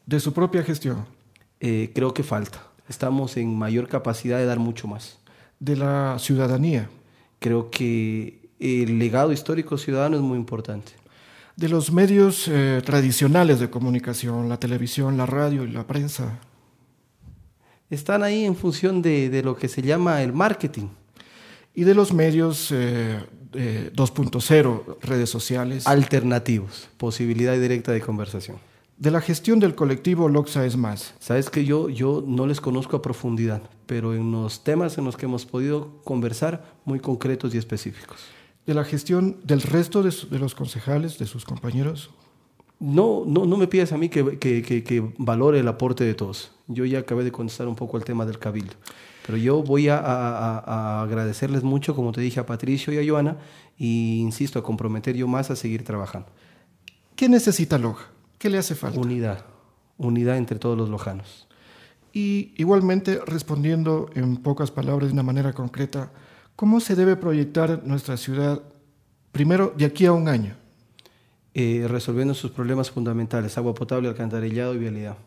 ¿De 0.05 0.19
su 0.19 0.33
propia 0.33 0.63
gestión? 0.63 1.05
Eh, 1.61 1.91
creo 1.95 2.13
que 2.13 2.23
falta. 2.23 2.67
Estamos 2.89 3.37
en 3.37 3.57
mayor 3.57 3.87
capacidad 3.87 4.37
de 4.37 4.45
dar 4.45 4.59
mucho 4.59 4.85
más. 4.87 5.19
¿De 5.59 5.77
la 5.77 6.17
ciudadanía? 6.19 6.89
Creo 7.39 7.71
que 7.71 8.49
el 8.59 8.99
legado 8.99 9.31
histórico 9.31 9.77
ciudadano 9.77 10.17
es 10.17 10.21
muy 10.21 10.37
importante. 10.37 10.91
de 11.55 11.69
los 11.69 11.91
medios 11.91 12.47
eh, 12.47 12.81
tradicionales 12.83 13.59
de 13.59 13.69
comunicación, 13.69 14.49
la 14.49 14.57
televisión, 14.57 15.17
la 15.17 15.27
radio 15.27 15.63
y 15.63 15.71
la 15.71 15.85
prensa? 15.85 16.39
Están 17.91 18.23
ahí 18.23 18.43
en 18.43 18.55
función 18.55 19.03
de, 19.03 19.41
lo 19.43 19.55
que 19.55 19.67
se 19.69 19.83
llama 19.83 20.23
el 20.23 20.33
marketing. 20.33 20.87
Y 21.75 21.83
de 21.83 21.93
los 21.93 22.11
medios 22.11 22.73
2.0, 23.53 24.97
redes 25.01 25.29
sociales. 25.29 25.87
Alternativos, 25.87 26.89
posibilidad 26.97 27.53
directa 27.53 27.91
de 27.91 28.01
conversación. 28.01 28.57
De 28.97 29.11
la 29.11 29.21
gestión 29.21 29.59
del 29.59 29.75
colectivo 29.75 30.29
Loxa 30.29 30.65
es 30.65 30.77
más. 30.77 31.15
Sabes 31.19 31.49
que 31.49 31.65
yo, 31.65 31.89
yo 31.89 32.23
no 32.25 32.45
les 32.45 32.61
conozco 32.61 32.95
a 32.95 33.01
profundidad, 33.01 33.61
pero 33.85 34.13
en 34.13 34.31
los 34.31 34.63
temas 34.63 34.97
en 34.97 35.05
los 35.05 35.17
que 35.17 35.25
hemos 35.25 35.45
podido 35.45 35.99
conversar, 36.03 36.63
muy 36.85 36.99
concretos 36.99 37.53
y 37.53 37.57
específicos. 37.57 38.19
De 38.65 38.73
la 38.73 38.85
gestión 38.85 39.37
del 39.43 39.61
resto 39.61 40.03
de, 40.03 40.39
los 40.39 40.55
concejales, 40.55 41.17
de 41.17 41.25
sus 41.25 41.43
compañeros. 41.43 42.11
No, 42.79 43.23
no, 43.25 43.45
no 43.45 43.57
me 43.57 43.67
pidas 43.67 43.91
a 43.91 43.97
mí 43.97 44.09
que, 44.09 44.37
que, 44.37 44.63
que, 44.63 45.13
valore 45.17 45.59
el 45.59 45.67
aporte 45.67 46.03
de 46.03 46.13
todos. 46.13 46.51
Yo 46.67 46.85
ya 46.85 46.99
acabé 46.99 47.23
de 47.23 47.31
contestar 47.31 47.67
un 47.67 47.75
poco 47.75 47.97
el 47.97 48.05
tema 48.05 48.25
del 48.25 48.39
cabildo. 48.39 48.75
Pero 49.25 49.37
yo 49.37 49.63
voy 49.63 49.87
a, 49.89 49.97
a, 49.97 50.59
a, 50.59 51.01
agradecerles 51.01 51.63
mucho, 51.63 51.95
como 51.95 52.11
te 52.11 52.21
dije, 52.21 52.39
a 52.39 52.45
Patricio 52.45 52.91
y 52.93 52.97
a 52.97 53.09
Joana, 53.09 53.37
y 53.77 54.19
insisto, 54.19 54.59
a 54.59 54.63
comprometer 54.63 55.15
yo 55.15 55.27
más 55.27 55.49
a 55.49 55.55
seguir 55.55 55.83
trabajando. 55.83 56.27
¿Qué 57.15 57.29
necesita 57.29 57.77
Loja? 57.77 58.07
¿Qué 58.37 58.49
le 58.49 58.57
hace 58.57 58.75
falta? 58.75 58.99
Unidad, 58.99 59.45
unidad 59.97 60.37
entre 60.37 60.59
todos 60.59 60.77
los 60.77 60.89
lojanos. 60.89 61.47
Y 62.11 62.53
igualmente, 62.57 63.19
respondiendo 63.25 64.09
en 64.13 64.37
pocas 64.37 64.69
palabras, 64.69 65.07
de 65.07 65.13
una 65.13 65.23
manera 65.23 65.53
concreta, 65.53 66.11
¿cómo 66.55 66.79
se 66.79 66.95
debe 66.95 67.15
proyectar 67.15 67.81
nuestra 67.85 68.17
ciudad, 68.17 68.61
primero, 69.31 69.73
de 69.77 69.85
aquí 69.85 70.05
a 70.05 70.11
un 70.11 70.27
año? 70.27 70.55
Eh, 71.53 71.85
resolviendo 71.87 72.33
sus 72.33 72.51
problemas 72.51 72.91
fundamentales, 72.91 73.57
agua 73.57 73.73
potable, 73.73 74.09
alcantarillado 74.09 74.75
y 74.75 74.79
vialidad. 74.79 75.17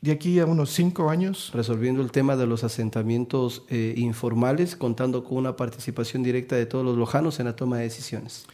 De 0.00 0.12
aquí 0.12 0.38
a 0.38 0.46
unos 0.46 0.70
cinco 0.70 1.10
años. 1.10 1.50
Resolviendo 1.54 2.02
el 2.02 2.12
tema 2.12 2.36
de 2.36 2.46
los 2.46 2.64
asentamientos 2.64 3.64
eh, 3.68 3.94
informales, 3.96 4.76
contando 4.76 5.24
con 5.24 5.38
una 5.38 5.56
participación 5.56 6.22
directa 6.22 6.56
de 6.56 6.66
todos 6.66 6.84
los 6.84 6.96
lojanos 6.96 7.40
en 7.40 7.46
la 7.46 7.56
toma 7.56 7.78
de 7.78 7.84
decisiones 7.84 8.46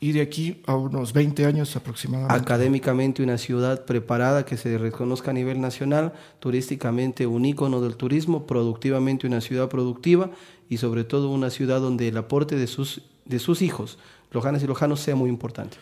y 0.00 0.12
de 0.12 0.20
aquí 0.20 0.62
a 0.66 0.76
unos 0.76 1.12
20 1.12 1.44
años 1.46 1.74
aproximadamente. 1.74 2.40
Académicamente 2.40 3.22
una 3.22 3.38
ciudad 3.38 3.84
preparada 3.84 4.44
que 4.44 4.56
se 4.56 4.78
reconozca 4.78 5.30
a 5.30 5.34
nivel 5.34 5.60
nacional, 5.60 6.12
turísticamente 6.38 7.26
un 7.26 7.44
ícono 7.44 7.80
del 7.80 7.96
turismo, 7.96 8.46
productivamente 8.46 9.26
una 9.26 9.40
ciudad 9.40 9.68
productiva 9.68 10.30
y 10.68 10.76
sobre 10.76 11.04
todo 11.04 11.30
una 11.30 11.50
ciudad 11.50 11.80
donde 11.80 12.08
el 12.08 12.16
aporte 12.16 12.56
de 12.56 12.66
sus, 12.66 13.02
de 13.24 13.38
sus 13.38 13.60
hijos, 13.60 13.98
lojanas 14.30 14.62
y 14.62 14.66
lojanos, 14.66 15.00
sea 15.00 15.16
muy 15.16 15.30
importante. 15.30 15.76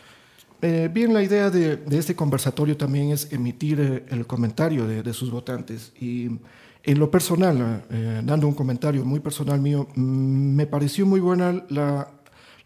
Eh, 0.62 0.88
bien, 0.92 1.12
la 1.12 1.22
idea 1.22 1.50
de, 1.50 1.82
este 1.90 2.16
conversatorio 2.16 2.76
también 2.76 3.10
es 3.10 3.32
emitir 3.32 3.80
eh, 3.80 4.04
el 4.08 4.26
comentario 4.26 4.86
de, 4.86 5.12
sus 5.12 5.30
votantes 5.30 5.92
y 6.00 6.30
en 6.82 6.98
lo 6.98 7.10
personal, 7.10 7.84
eh, 7.90 8.22
dando 8.24 8.48
un 8.48 8.54
comentario 8.54 9.04
muy 9.04 9.20
personal 9.20 9.60
mío, 9.60 9.86
mm, 9.94 10.54
me 10.54 10.66
pareció 10.66 11.04
muy 11.04 11.20
buena 11.20 11.64
la 11.68 12.08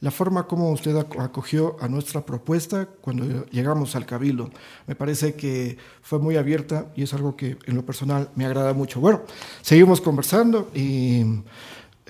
la 0.00 0.10
forma 0.10 0.46
como 0.46 0.70
usted 0.70 0.96
acogió 0.96 1.76
a 1.80 1.88
nuestra 1.88 2.24
propuesta 2.24 2.88
cuando 3.00 3.44
llegamos 3.46 3.94
al 3.96 4.06
Cabildo. 4.06 4.50
Me 4.86 4.94
parece 4.94 5.34
que 5.34 5.76
fue 6.00 6.18
muy 6.18 6.36
abierta 6.36 6.86
y 6.96 7.02
es 7.02 7.12
algo 7.12 7.36
que 7.36 7.58
en 7.66 7.76
lo 7.76 7.84
personal 7.84 8.30
me 8.34 8.46
agrada 8.46 8.72
mucho. 8.72 8.98
Bueno, 9.00 9.22
seguimos 9.60 10.00
conversando 10.00 10.70
y 10.74 11.42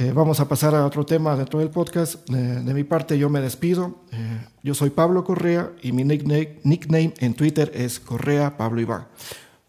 eh, 0.00 0.12
vamos 0.14 0.40
a 0.40 0.48
pasar 0.48 0.74
a 0.74 0.86
otro 0.86 1.04
tema 1.04 1.36
dentro 1.36 1.58
del 1.58 1.68
podcast. 1.68 2.26
de 2.26 2.72
mi 2.72 2.84
parte 2.84 3.18
yo 3.18 3.28
me 3.28 3.42
despido. 3.42 3.96
Eh, 4.12 4.40
yo 4.62 4.72
soy 4.72 4.88
Pablo 4.88 5.24
Correa 5.24 5.72
y 5.82 5.92
mi 5.92 6.04
nickname, 6.04 7.12
en 7.18 7.34
Twitter 7.34 7.70
es 7.74 8.00
Correa 8.00 8.56
Pablo 8.56 8.80
Iván. 8.80 9.08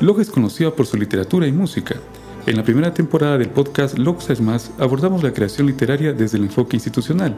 Loja 0.00 0.22
es 0.22 0.30
conocida 0.30 0.74
por 0.74 0.86
su 0.86 0.96
literatura 0.96 1.46
y 1.46 1.52
música. 1.52 1.96
En 2.44 2.56
la 2.56 2.64
primera 2.64 2.92
temporada 2.92 3.38
del 3.38 3.50
podcast 3.50 3.96
Loxa 3.96 4.32
es 4.32 4.40
más 4.40 4.72
abordamos 4.78 5.22
la 5.22 5.32
creación 5.32 5.68
literaria 5.68 6.12
desde 6.12 6.38
el 6.38 6.44
enfoque 6.44 6.76
institucional. 6.76 7.36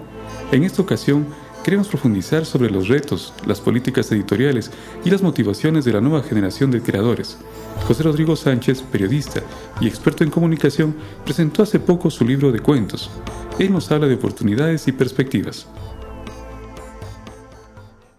En 0.51 0.65
esta 0.65 0.81
ocasión 0.81 1.27
queremos 1.65 1.89
profundizar 1.89 2.45
sobre 2.45 2.71
los 2.71 2.89
retos, 2.89 3.33
las 3.47 3.59
políticas 3.59 4.13
editoriales 4.13 4.71
y 5.03 5.11
las 5.11 5.23
motivaciones 5.23 5.87
de 5.87 5.95
la 5.95 6.03
nueva 6.03 6.23
generación 6.23 6.71
de 6.71 6.83
creadores. 6.83 7.39
José 7.87 8.03
Rodrigo 8.03 8.37
Sánchez, 8.37 8.83
periodista 8.83 9.43
y 9.81 9.89
experto 9.89 10.23
en 10.23 10.31
comunicación, 10.31 10.95
presentó 11.25 11.63
hace 11.63 11.81
poco 11.81 12.11
su 12.11 12.27
libro 12.27 12.53
de 12.53 12.61
cuentos. 12.61 13.11
Él 13.59 13.73
nos 13.73 13.91
habla 13.91 14.07
de 14.07 14.15
oportunidades 14.15 14.87
y 14.89 14.93
perspectivas. 14.93 15.67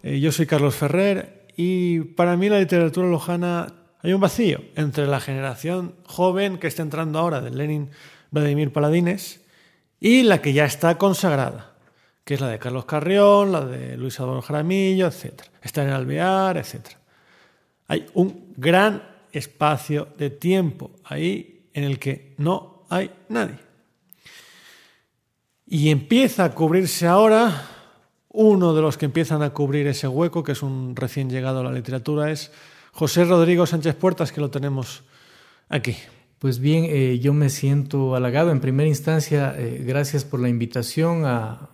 Eh, 0.01 0.19
yo 0.19 0.31
soy 0.31 0.47
Carlos 0.47 0.73
Ferrer 0.73 1.47
y 1.55 1.99
para 1.99 2.35
mí 2.35 2.49
la 2.49 2.59
literatura 2.59 3.07
lojana 3.07 3.73
hay 4.01 4.13
un 4.13 4.21
vacío 4.21 4.61
entre 4.75 5.05
la 5.05 5.19
generación 5.19 5.93
joven 6.05 6.57
que 6.57 6.65
está 6.65 6.81
entrando 6.81 7.19
ahora 7.19 7.41
de 7.41 7.51
Lenin 7.51 7.91
Vladimir 8.31 8.73
Paladines 8.73 9.41
y 9.99 10.23
la 10.23 10.41
que 10.41 10.53
ya 10.53 10.65
está 10.65 10.97
consagrada 10.97 11.74
que 12.25 12.33
es 12.33 12.41
la 12.41 12.49
de 12.49 12.59
Carlos 12.59 12.85
Carrión, 12.85 13.51
la 13.51 13.63
de 13.63 13.95
Luis 13.95 14.19
Adolfo 14.19 14.41
Jaramillo, 14.41 15.07
etc. 15.07 15.43
Está 15.61 15.83
en 15.83 15.91
Alvear, 15.91 16.57
etc. 16.57 16.87
Hay 17.87 18.07
un 18.15 18.51
gran 18.57 19.01
espacio 19.31 20.07
de 20.17 20.31
tiempo 20.31 20.91
ahí 21.03 21.69
en 21.73 21.83
el 21.83 21.99
que 21.99 22.33
no 22.37 22.85
hay 22.89 23.11
nadie. 23.29 23.59
Y 25.67 25.89
empieza 25.89 26.45
a 26.45 26.55
cubrirse 26.55 27.05
ahora, 27.05 27.69
uno 28.29 28.73
de 28.73 28.81
los 28.81 28.97
que 28.97 29.05
empiezan 29.05 29.43
a 29.43 29.51
cubrir 29.51 29.85
ese 29.87 30.07
hueco, 30.07 30.43
que 30.43 30.53
es 30.53 30.63
un 30.63 30.95
recién 30.95 31.29
llegado 31.29 31.59
a 31.59 31.63
la 31.63 31.71
literatura, 31.71 32.31
es 32.31 32.51
José 32.91 33.25
Rodrigo 33.25 33.67
Sánchez 33.67 33.95
Puertas, 33.95 34.31
que 34.31 34.41
lo 34.41 34.49
tenemos 34.49 35.03
aquí. 35.69 35.95
Pues 36.39 36.59
bien, 36.59 36.85
eh, 36.87 37.19
yo 37.19 37.33
me 37.33 37.49
siento 37.49 38.15
halagado. 38.15 38.51
En 38.51 38.59
primera 38.59 38.87
instancia, 38.87 39.55
eh, 39.57 39.83
gracias 39.85 40.25
por 40.25 40.39
la 40.39 40.49
invitación 40.49 41.25
a, 41.25 41.69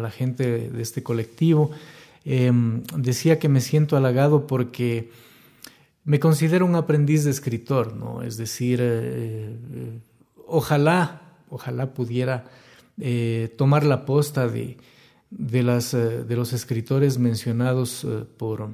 la 0.00 0.10
gente 0.10 0.70
de 0.70 0.82
este 0.82 1.02
colectivo. 1.02 1.70
Em, 2.24 2.82
decía 2.96 3.38
que 3.38 3.48
me 3.48 3.60
siento 3.60 3.96
halagado 3.96 4.46
porque 4.46 5.10
me 6.04 6.20
considero 6.20 6.66
un 6.66 6.74
aprendiz 6.74 7.24
de 7.24 7.30
escritor, 7.30 7.94
¿no? 7.94 8.22
Es 8.22 8.36
decir, 8.36 8.80
eh, 8.82 9.56
ojalá, 10.46 11.22
ojalá 11.50 11.94
pudiera 11.94 12.44
tomar 13.56 13.84
la 13.84 14.04
posta 14.04 14.48
de, 14.48 14.76
de, 15.30 15.62
las, 15.62 15.92
de 15.92 16.34
los 16.34 16.52
escritores 16.52 17.18
mencionados 17.18 18.04
por, 18.36 18.70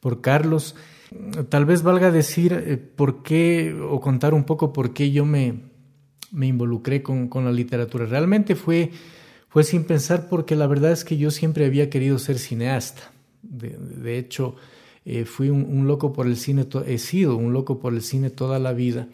por 0.00 0.20
Carlos 0.20 0.74
Tal 1.48 1.64
vez 1.64 1.82
valga 1.82 2.10
decir 2.10 2.52
eh, 2.52 2.76
por 2.76 3.22
qué 3.22 3.74
o 3.74 4.00
contar 4.00 4.34
un 4.34 4.44
poco 4.44 4.72
por 4.72 4.92
qué 4.92 5.10
yo 5.10 5.24
me, 5.24 5.60
me 6.30 6.46
involucré 6.46 7.02
con, 7.02 7.28
con, 7.28 7.44
la 7.44 7.52
literatura. 7.52 8.06
Realmente 8.06 8.54
fue, 8.54 8.90
fue 9.52 9.64
sin 9.64 9.84
pensar 9.84 10.30
porque 10.30 10.56
la 10.56 10.66
verdad 10.66 10.92
es 10.92 11.04
que 11.04 11.18
yo 11.18 11.30
siempre 11.30 11.66
había 11.66 11.90
querido 11.90 12.18
ser 12.18 12.38
cineasta. 12.38 13.12
De, 13.42 13.76
de 13.76 14.16
hecho, 14.16 14.56
eh, 15.04 15.26
fui 15.26 15.50
un, 15.50 15.86
loco 15.86 16.14
por 16.14 16.26
el 16.26 16.36
cine, 16.36 16.66
he 16.86 16.96
sido 16.98 17.36
un 17.36 17.52
loco 17.52 17.78
por 17.80 17.92
el 17.92 18.02
cine 18.02 18.30
toda 18.30 18.58
la 18.58 18.72
vida. 18.72 19.08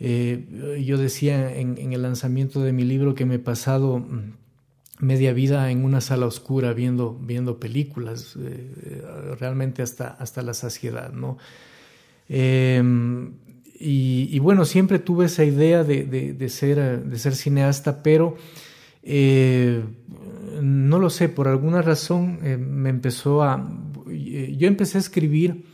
Eh, 0.00 0.82
yo 0.84 0.98
decía 0.98 1.56
en, 1.56 1.92
el 1.92 2.02
lanzamiento 2.02 2.60
de 2.60 2.72
mi 2.72 2.82
libro 2.84 3.14
que 3.14 3.24
me 3.24 3.36
he 3.36 3.38
pasado 3.38 3.98
mm, 3.98 4.32
media 4.98 5.32
vida 5.32 5.70
en 5.70 5.84
una 5.84 6.00
sala 6.00 6.26
oscura 6.26 6.72
viendo, 6.72 7.14
viendo 7.14 7.60
películas, 7.60 8.36
eh, 8.40 9.02
realmente 9.38 9.82
hasta, 9.82 10.08
hasta 10.08 10.42
la 10.42 10.54
saciedad, 10.54 11.12
¿no? 11.12 11.38
Em, 12.28 13.34
y, 13.78 14.38
bueno, 14.38 14.64
siempre 14.64 14.98
tuve 14.98 15.26
esa 15.26 15.44
idea 15.44 15.84
de, 15.84 16.48
ser, 16.48 17.04
de 17.04 17.18
ser 17.18 17.34
cineasta, 17.34 18.02
pero 18.02 18.36
eh, 19.06 19.82
no 20.60 20.98
lo 20.98 21.08
sé, 21.08 21.28
por 21.28 21.48
alguna 21.48 21.80
razón 21.80 22.40
eh, 22.42 22.56
me 22.56 22.90
empezó 22.90 23.42
a... 23.42 23.66
Yo 24.06 24.68
empecé 24.68 24.98
a 24.98 25.00
escribir, 25.00 25.64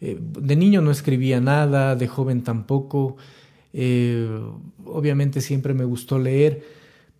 de 0.00 0.56
niño 0.56 0.82
no 0.82 0.90
escribía 0.90 1.40
nada, 1.40 1.94
de 1.94 2.08
joven 2.08 2.42
tampoco, 2.42 3.16
obviamente 4.84 5.40
siempre 5.40 5.72
me 5.72 5.84
gustó 5.84 6.18
leer, 6.18 6.62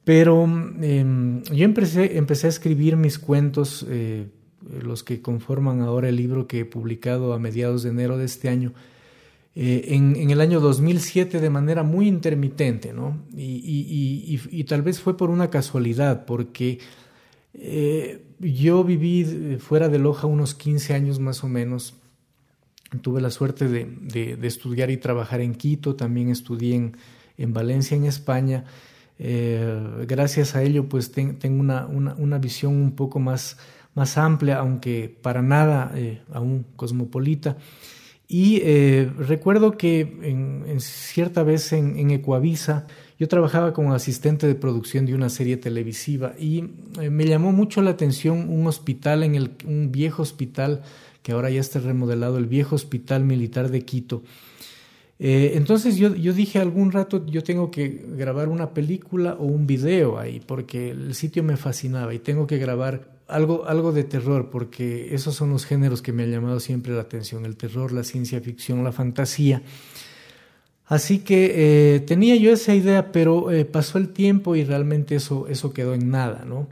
pero 0.07 0.45
em, 0.45 1.43
yo 1.43 1.65
empecé, 1.65 2.17
empecé, 2.17 2.47
a 2.47 2.51
escribir 2.51 2.97
mis 2.97 3.19
cuentos 3.19 3.85
eh, 3.89 4.29
los 4.81 5.03
que 5.03 5.21
conforman 5.21 5.81
ahora 5.81 6.09
el 6.09 6.15
libro 6.15 6.47
que 6.47 6.61
he 6.61 6.65
publicado 6.65 7.33
a 7.33 7.41
mediados 7.41 7.83
de 7.83 7.91
enero 7.91 8.17
de 8.17 8.25
este 8.25 8.49
año, 8.49 8.73
eh, 9.59 9.95
en, 9.95 10.31
el 10.31 10.43
año 10.43 10.61
2007 10.61 11.41
de 11.41 11.49
manera 11.49 11.83
muy 11.83 12.07
intermitente, 12.09 12.93
¿no? 12.93 13.23
Y, 13.35 14.65
tal 14.65 14.83
vez 14.83 15.01
fue 15.01 15.17
por 15.17 15.31
una 15.31 15.49
casualidad, 15.49 16.27
porque 16.27 16.79
eh, 17.55 18.23
yo 18.39 18.85
viví 18.85 19.57
fuera 19.59 19.89
de 19.89 19.99
Loja 19.99 20.27
unos 20.27 20.55
15 20.55 20.93
años 20.93 21.21
más 21.21 21.43
o 21.43 21.49
menos. 21.49 21.95
Tuve 23.01 23.23
la 23.23 23.31
suerte 23.31 23.67
de, 23.67 24.39
estudiar 24.43 24.91
y 24.91 24.99
trabajar 24.99 25.41
en 25.41 25.55
Quito, 25.55 25.97
también 25.97 26.29
estudié 26.29 26.93
en, 27.39 27.53
Valencia, 27.55 27.97
en 27.97 28.05
España. 28.05 28.65
Eh, 29.19 30.05
gracias 30.07 30.55
a 30.55 30.63
ello, 30.65 30.87
pues 30.87 31.13
tengo 31.13 31.61
una, 31.61 32.39
visión 32.39 32.75
un 32.75 32.93
poco 32.93 33.21
más, 33.21 33.57
más 33.95 34.19
amplia, 34.19 34.59
aunque 34.59 35.17
para 35.23 35.41
nada 35.41 35.95
aún 36.31 36.67
cosmopolita. 36.77 37.57
Y 38.29 38.61
eh, 38.65 39.09
recuerdo 39.19 39.77
que 39.77 40.01
en, 40.01 40.81
cierta 40.81 41.45
vez 41.45 41.73
en, 41.73 41.97
en, 41.97 42.11
Ecuavisa 42.11 42.87
yo 43.19 43.29
trabajaba 43.29 43.73
como 43.73 43.95
asistente 43.95 44.49
de 44.49 44.57
producción 44.57 45.07
de 45.07 45.15
una 45.15 45.29
serie 45.29 45.57
televisiva 45.57 46.35
y 46.39 46.65
eh, 47.01 47.09
me 47.09 47.27
llamó 47.27 47.53
mucho 47.53 47.83
la 47.83 47.91
atención 47.91 48.49
un 48.51 48.67
hospital, 48.67 49.23
en 49.23 49.37
el, 49.37 49.53
un 49.65 49.93
viejo 49.93 50.23
hospital 50.23 50.83
que 51.23 51.33
ahora 51.33 51.51
ya 51.51 51.61
está 51.61 51.79
remodelado, 51.79 52.39
el 52.39 52.47
viejo 52.47 52.75
hospital 52.75 53.25
militar 53.25 53.71
de 53.71 53.85
Quito. 53.85 54.25
Eh, 55.19 55.53
entonces 55.55 55.97
yo, 55.97 56.15
yo 56.15 56.35
dije 56.35 56.59
algún 56.59 56.93
rato 56.93 57.25
yo 57.25 57.43
tengo 57.43 57.71
que 57.71 58.05
grabar 58.17 58.49
una 58.49 58.75
película 58.75 59.35
o 59.39 59.45
un 59.45 59.67
video 59.67 60.19
ahí 60.19 60.43
porque 60.45 60.91
el 60.91 61.15
sitio 61.15 61.43
me 61.43 61.57
fascinaba 61.57 62.13
y 62.13 62.19
tengo 62.19 62.47
que 62.47 62.59
grabar 62.59 63.16
algo, 63.29 63.67
algo 63.67 63.93
de 63.93 64.05
terror, 64.05 64.51
porque 64.51 65.15
esos 65.15 65.35
son 65.35 65.51
los 65.51 65.65
géneros 65.65 66.03
que 66.03 66.13
me 66.13 66.25
han 66.25 66.31
llamado 66.31 66.61
siempre 66.61 66.93
la 66.93 67.03
atención, 67.03 67.45
el 67.45 67.57
terror, 67.57 67.93
la 67.93 68.05
ciencia 68.05 68.41
ficción, 68.41 68.85
la 68.85 68.93
fantasía. 68.93 69.63
Así 70.87 71.19
que 71.19 71.95
eh, 71.97 72.01
tenía 72.01 72.37
yo 72.37 72.53
esa 72.53 72.75
idea, 72.75 73.11
pero 73.11 73.51
eh, 73.51 73.65
pasó 73.65 73.99
el 73.99 74.11
tiempo 74.11 74.55
y 74.55 74.65
realmente 74.65 75.17
eso, 75.17 75.49
eso 75.49 75.73
quedó 75.73 75.95
en 75.95 76.11
nada, 76.11 76.45
¿no? 76.45 76.69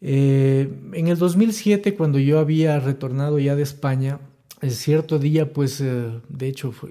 Eh, 0.00 0.72
en 0.94 1.08
el 1.08 1.18
2007, 1.18 1.94
cuando 1.94 2.18
yo 2.18 2.38
había 2.38 2.80
retornado 2.80 3.38
ya 3.38 3.54
de 3.56 3.62
España, 3.62 4.20
cierto 4.68 5.18
día, 5.18 5.52
pues, 5.52 5.80
de 5.82 6.48
hecho, 6.48 6.72
fue 6.72 6.90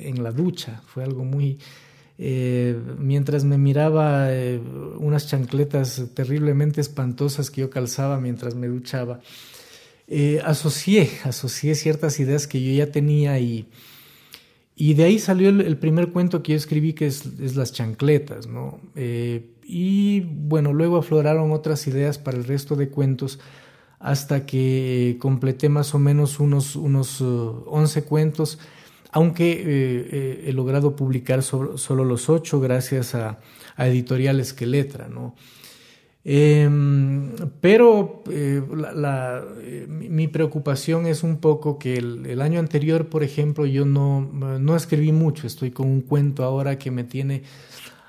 en 0.00 0.22
la 0.22 0.32
ducha, 0.32 0.82
fue 0.86 1.04
algo 1.04 1.24
muy, 1.24 1.58
eh, 2.22 2.78
mientras 2.98 3.44
me 3.44 3.56
miraba 3.56 4.30
eh, 4.30 4.60
unas 4.98 5.26
chancletas 5.26 6.04
terriblemente 6.12 6.82
espantosas 6.82 7.50
que 7.50 7.62
yo 7.62 7.70
calzaba 7.70 8.20
mientras 8.20 8.54
me 8.54 8.66
duchaba, 8.66 9.20
eh, 10.06 10.42
asocié, 10.44 11.10
asocié 11.24 11.74
ciertas 11.74 12.20
ideas 12.20 12.46
que 12.46 12.62
yo 12.62 12.72
ya 12.72 12.92
tenía 12.92 13.38
y, 13.38 13.68
y 14.76 14.92
de 14.92 15.04
ahí 15.04 15.18
salió 15.18 15.48
el, 15.48 15.78
primer 15.78 16.10
cuento 16.10 16.42
que 16.42 16.52
yo 16.52 16.58
escribí 16.58 16.92
que 16.92 17.06
es, 17.06 17.56
Las 17.56 17.72
chancletas, 17.72 18.46
¿no? 18.46 18.80
y 19.64 20.20
bueno, 20.20 20.74
luego 20.74 20.98
afloraron 20.98 21.52
otras 21.52 21.86
ideas 21.86 22.18
para 22.18 22.36
el 22.36 22.44
resto 22.44 22.76
de 22.76 22.90
cuentos 22.90 23.38
hasta 23.98 24.44
que 24.44 25.16
completé 25.20 25.70
más 25.70 25.94
o 25.94 25.98
menos 25.98 26.38
unos, 26.38 26.76
unos 26.76 27.22
11 27.22 28.02
cuentos 28.04 28.58
aunque 29.12 29.52
eh, 29.52 29.62
eh, 29.64 30.44
he 30.46 30.52
logrado 30.52 30.94
publicar 30.94 31.42
solo 31.42 32.04
los 32.04 32.28
ocho 32.28 32.60
gracias 32.60 33.14
a, 33.14 33.38
editoriales 33.76 34.52
que 34.52 34.66
letra, 34.66 35.08
¿no? 35.08 35.34
Em, 36.22 37.30
pero 37.62 38.22
eh, 38.30 38.60
mi 39.88 40.28
preocupación 40.28 41.06
es 41.06 41.22
un 41.22 41.38
poco 41.38 41.78
que 41.78 41.96
el, 41.96 42.42
año 42.42 42.60
anterior, 42.60 43.08
por 43.08 43.22
ejemplo, 43.22 43.64
yo 43.64 43.86
no, 43.86 44.20
no, 44.20 44.76
escribí 44.76 45.12
mucho, 45.12 45.46
estoy 45.46 45.70
con 45.70 45.88
un 45.88 46.02
cuento 46.02 46.44
ahora 46.44 46.78
que 46.78 46.90
me 46.90 47.04
tiene 47.04 47.42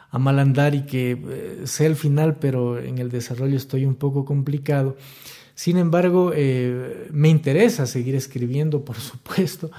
a 0.10 0.20
mal 0.20 0.40
andar 0.40 0.76
y 0.76 0.86
que 0.86 1.62
sé 1.64 1.86
el 1.86 1.96
final, 1.96 2.36
pero 2.36 2.78
en 2.78 2.98
el 2.98 3.10
desarrollo 3.10 3.56
estoy 3.56 3.86
un 3.86 3.96
poco 3.96 4.26
complicado. 4.26 4.98
Sin 5.56 5.78
embargo, 5.78 6.34
me 7.12 7.30
interesa 7.30 7.86
seguir 7.86 8.16
escribiendo, 8.16 8.84
por 8.84 8.98
supuesto. 8.98 9.72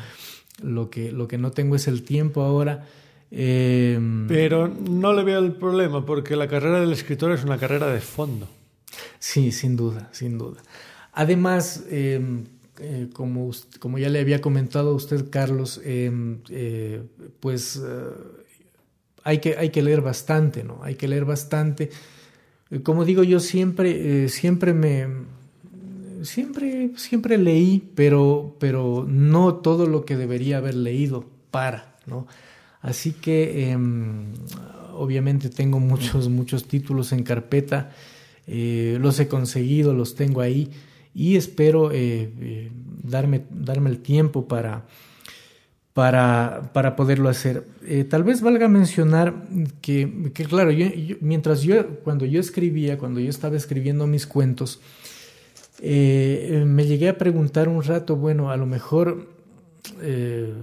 Lo 0.62 0.90
que, 0.90 1.12
lo 1.12 1.28
que 1.28 1.38
no 1.38 1.50
tengo 1.50 1.76
es 1.76 1.88
el 1.88 2.02
tiempo 2.02 2.42
ahora. 2.42 2.86
Em, 3.30 4.26
Pero 4.28 4.68
no 4.68 5.12
le 5.14 5.24
veo 5.24 5.38
el 5.38 5.52
problema, 5.52 6.04
porque 6.04 6.36
la 6.36 6.48
carrera 6.48 6.80
del 6.80 6.92
escritor 6.92 7.32
es 7.32 7.44
una 7.44 7.58
carrera 7.58 7.86
de 7.86 8.00
fondo. 8.00 8.48
Sí, 9.18 9.52
sin 9.52 9.76
duda, 9.76 10.08
sin 10.12 10.36
duda. 10.36 10.60
Además, 11.12 11.84
em, 11.90 12.44
eh, 12.78 13.08
como, 13.12 13.50
como 13.78 13.98
ya 13.98 14.08
le 14.08 14.20
había 14.20 14.40
comentado 14.40 14.90
a 14.90 14.94
usted, 14.94 15.30
Carlos, 15.30 15.80
em, 15.84 16.38
eh, 16.50 17.02
pues 17.40 17.76
eh, 17.82 18.10
hay, 19.24 19.38
que, 19.38 19.56
hay 19.56 19.70
que 19.70 19.82
leer 19.82 20.00
bastante, 20.00 20.64
¿no? 20.64 20.80
Hay 20.82 20.96
que 20.96 21.08
leer 21.08 21.24
bastante. 21.24 21.90
Como 22.82 23.04
digo, 23.04 23.22
yo 23.22 23.40
siempre, 23.40 24.28
siempre 24.28 24.72
me, 24.72 25.06
siempre, 26.22 26.90
siempre 26.96 27.38
leí, 27.38 27.90
pero, 27.94 28.56
pero 28.58 29.04
no 29.08 29.56
todo 29.56 29.86
lo 29.86 30.04
que 30.04 30.16
debería 30.16 30.58
haber 30.58 30.74
leído 30.74 31.24
para, 31.50 31.96
¿no? 32.06 32.26
Así 32.80 33.12
que 33.12 33.70
em, 33.70 34.32
obviamente 34.94 35.48
tengo 35.48 35.80
muchos, 35.80 36.28
muchos 36.28 36.66
títulos 36.66 37.12
en 37.12 37.22
carpeta, 37.22 37.90
eh, 38.46 38.98
los 39.00 39.18
he 39.20 39.28
conseguido, 39.28 39.94
los 39.94 40.14
tengo 40.14 40.40
ahí 40.40 40.70
y 41.14 41.36
espero 41.36 41.92
eh, 41.92 42.32
eh, 42.40 42.70
darme, 43.02 43.44
darme 43.50 43.90
el 43.90 43.98
tiempo 43.98 44.48
para, 44.48 44.86
para, 45.92 46.70
para 46.72 46.96
poderlo 46.96 47.28
hacer. 47.28 47.66
tal 48.08 48.24
vez 48.24 48.40
valga 48.40 48.66
mencionar 48.66 49.44
que, 49.80 50.30
que 50.34 50.44
claro, 50.44 50.72
mientras 51.20 51.62
yo, 51.62 52.00
cuando 52.00 52.24
yo 52.24 52.40
escribía, 52.40 52.98
cuando 52.98 53.20
yo 53.20 53.30
estaba 53.30 53.56
escribiendo 53.56 54.06
mis 54.06 54.26
cuentos, 54.26 54.80
eh, 55.84 56.62
me 56.64 56.86
llegué 56.86 57.08
a 57.08 57.18
preguntar 57.18 57.68
un 57.68 57.82
rato, 57.82 58.14
bueno, 58.14 58.52
a 58.52 58.56
lo 58.56 58.66
mejor 58.66 59.26
eh, 60.00 60.54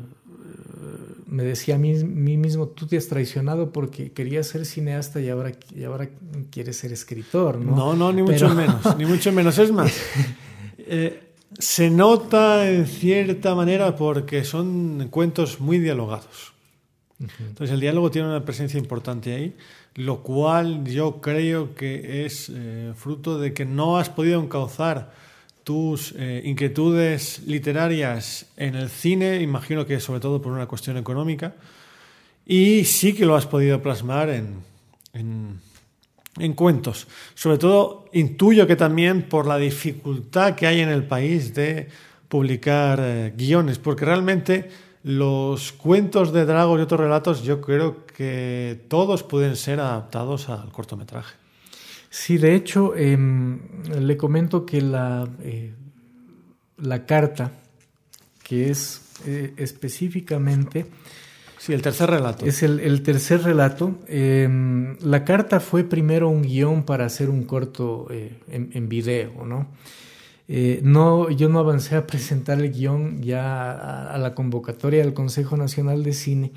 me 1.28 1.44
decía 1.44 1.76
a 1.76 1.78
mí, 1.78 1.94
mismo, 1.94 2.70
tú 2.70 2.88
te 2.88 2.96
has 2.96 3.08
traicionado 3.08 3.74
porque 3.74 4.14
querías 4.14 4.48
ser 4.48 4.66
cineasta 4.66 5.20
y 5.20 5.28
ahora, 5.28 5.52
y 5.76 5.84
ahora 5.84 6.08
quieres 6.50 6.78
ser 6.78 6.94
escritor, 6.94 7.60
¿no? 7.60 7.76
No, 7.76 7.96
no, 7.96 8.14
ni 8.14 8.24
mucho 8.24 8.48
menos, 8.56 8.98
ni 8.98 9.06
mucho 9.06 9.34
menos. 9.34 9.58
Es 9.58 9.74
más, 9.74 9.94
eh, 10.78 11.20
se 11.58 11.90
nota 11.90 12.72
en 12.72 12.88
cierta 12.88 13.54
manera 13.56 13.98
porque 13.98 14.46
son 14.46 15.10
cuentos 15.10 15.60
muy 15.60 15.80
dialogados. 15.80 16.54
Entonces 17.20 17.72
el 17.74 17.82
diálogo 17.82 18.10
tiene 18.10 18.30
una 18.30 18.46
presencia 18.46 18.80
importante 18.80 19.34
ahí, 19.34 19.56
lo 19.96 20.24
cual 20.24 20.86
yo 20.86 21.20
creo 21.20 21.76
que 21.76 22.26
es 22.26 22.50
eh, 22.50 22.94
fruto 22.96 23.40
de 23.40 23.54
que 23.54 23.66
no 23.66 23.98
has 23.98 24.10
podido 24.10 24.42
encauzar 24.42 25.12
tus 25.66 26.14
eh, 26.18 26.42
inquietudes 26.46 27.44
literarias 27.46 28.48
en 28.56 28.76
el 28.76 28.90
cine, 28.90 29.42
imagino 29.42 29.86
que 29.86 30.00
sobre 30.00 30.20
todo 30.20 30.42
por 30.42 30.54
una 30.54 30.66
cuestión 30.66 30.98
económica, 30.98 31.56
y 32.46 32.86
sí 32.86 33.14
que 33.14 33.26
lo 33.26 33.36
has 33.36 33.46
podido 33.46 33.82
plasmar 33.82 34.30
en, 34.30 34.64
en, 35.14 36.54
cuentos. 36.54 37.08
Sobre 37.36 37.60
todo 37.60 38.06
intuyo 38.14 38.66
que 38.66 38.76
también 38.76 39.24
por 39.24 39.46
la 39.46 39.58
dificultad 39.58 40.56
que 40.56 40.66
hay 40.66 40.80
en 40.80 40.90
el 40.90 41.04
país 41.04 41.54
de 41.54 41.90
publicar 42.28 43.00
eh, 43.00 43.34
guiones, 43.38 43.78
porque 43.78 44.06
realmente 44.06 44.70
los 45.04 45.72
cuentos 45.72 46.34
de 46.34 46.46
Drago 46.46 46.78
y 46.78 46.82
otros 46.82 47.00
relatos 47.00 47.44
yo 47.44 47.62
creo 47.62 48.06
que 48.06 48.86
todos 48.90 49.24
pueden 49.24 49.56
ser 49.56 49.80
adaptados 49.80 50.50
al 50.50 50.72
cortometraje. 50.72 51.36
Sí, 52.10 52.38
de 52.38 52.56
hecho, 52.56 52.96
em, 52.96 53.60
le 53.86 54.18
comento 54.18 54.66
que 54.66 54.82
la, 54.82 55.28
eh, 55.44 55.74
la 56.78 57.06
carta, 57.06 57.52
que 58.44 58.70
es 58.70 59.02
eh, 59.26 59.54
específicamente... 59.58 60.88
Sí, 61.60 61.74
el 61.74 61.82
tercer 61.82 62.10
relato. 62.10 62.46
Es 62.46 62.64
el, 62.64 63.04
tercer 63.04 63.44
relato. 63.44 64.00
Em, 64.08 64.98
la 65.02 65.26
carta 65.26 65.60
fue 65.60 65.84
primero 65.84 66.30
un 66.30 66.42
guion 66.42 66.84
para 66.84 67.06
hacer 67.06 67.30
un 67.30 67.44
corto 67.44 68.08
eh, 68.10 68.40
en, 68.50 68.70
en, 68.74 68.88
video, 68.88 69.46
¿no? 69.46 69.68
Eh, 70.52 70.80
no, 70.82 71.30
yo 71.30 71.48
no 71.48 71.60
avancé 71.60 71.96
a 71.96 72.08
presentar 72.08 72.60
el 72.60 72.72
guion 72.72 73.22
ya 73.22 73.72
a, 74.12 74.18
la 74.18 74.34
convocatoria 74.34 75.04
del 75.04 75.14
Consejo 75.14 75.56
Nacional 75.58 76.02
de 76.02 76.12
Cine 76.12 76.52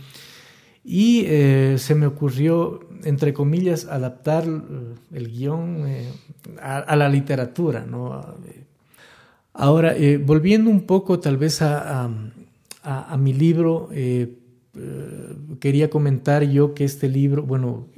y 0.82 1.24
eh, 1.26 1.76
se 1.76 1.94
me 1.94 2.06
ocurrió, 2.06 2.80
entre 3.04 3.34
comillas, 3.34 3.84
adaptar 3.84 4.44
eh, 4.46 4.94
el 5.12 5.30
guion 5.30 5.84
a, 6.58 6.96
la 6.96 7.10
literatura. 7.10 7.84
¿no? 7.84 8.38
Ahora, 9.52 9.94
volviendo 10.24 10.70
un 10.70 10.86
poco 10.86 11.20
tal 11.20 11.36
vez 11.36 11.60
a, 11.60 12.08
a 12.82 13.16
mi 13.18 13.34
libro, 13.34 13.90
quería 15.60 15.90
comentar 15.90 16.44
yo 16.44 16.72
que 16.72 16.84
este 16.84 17.10
libro, 17.10 17.42
bueno, 17.42 17.88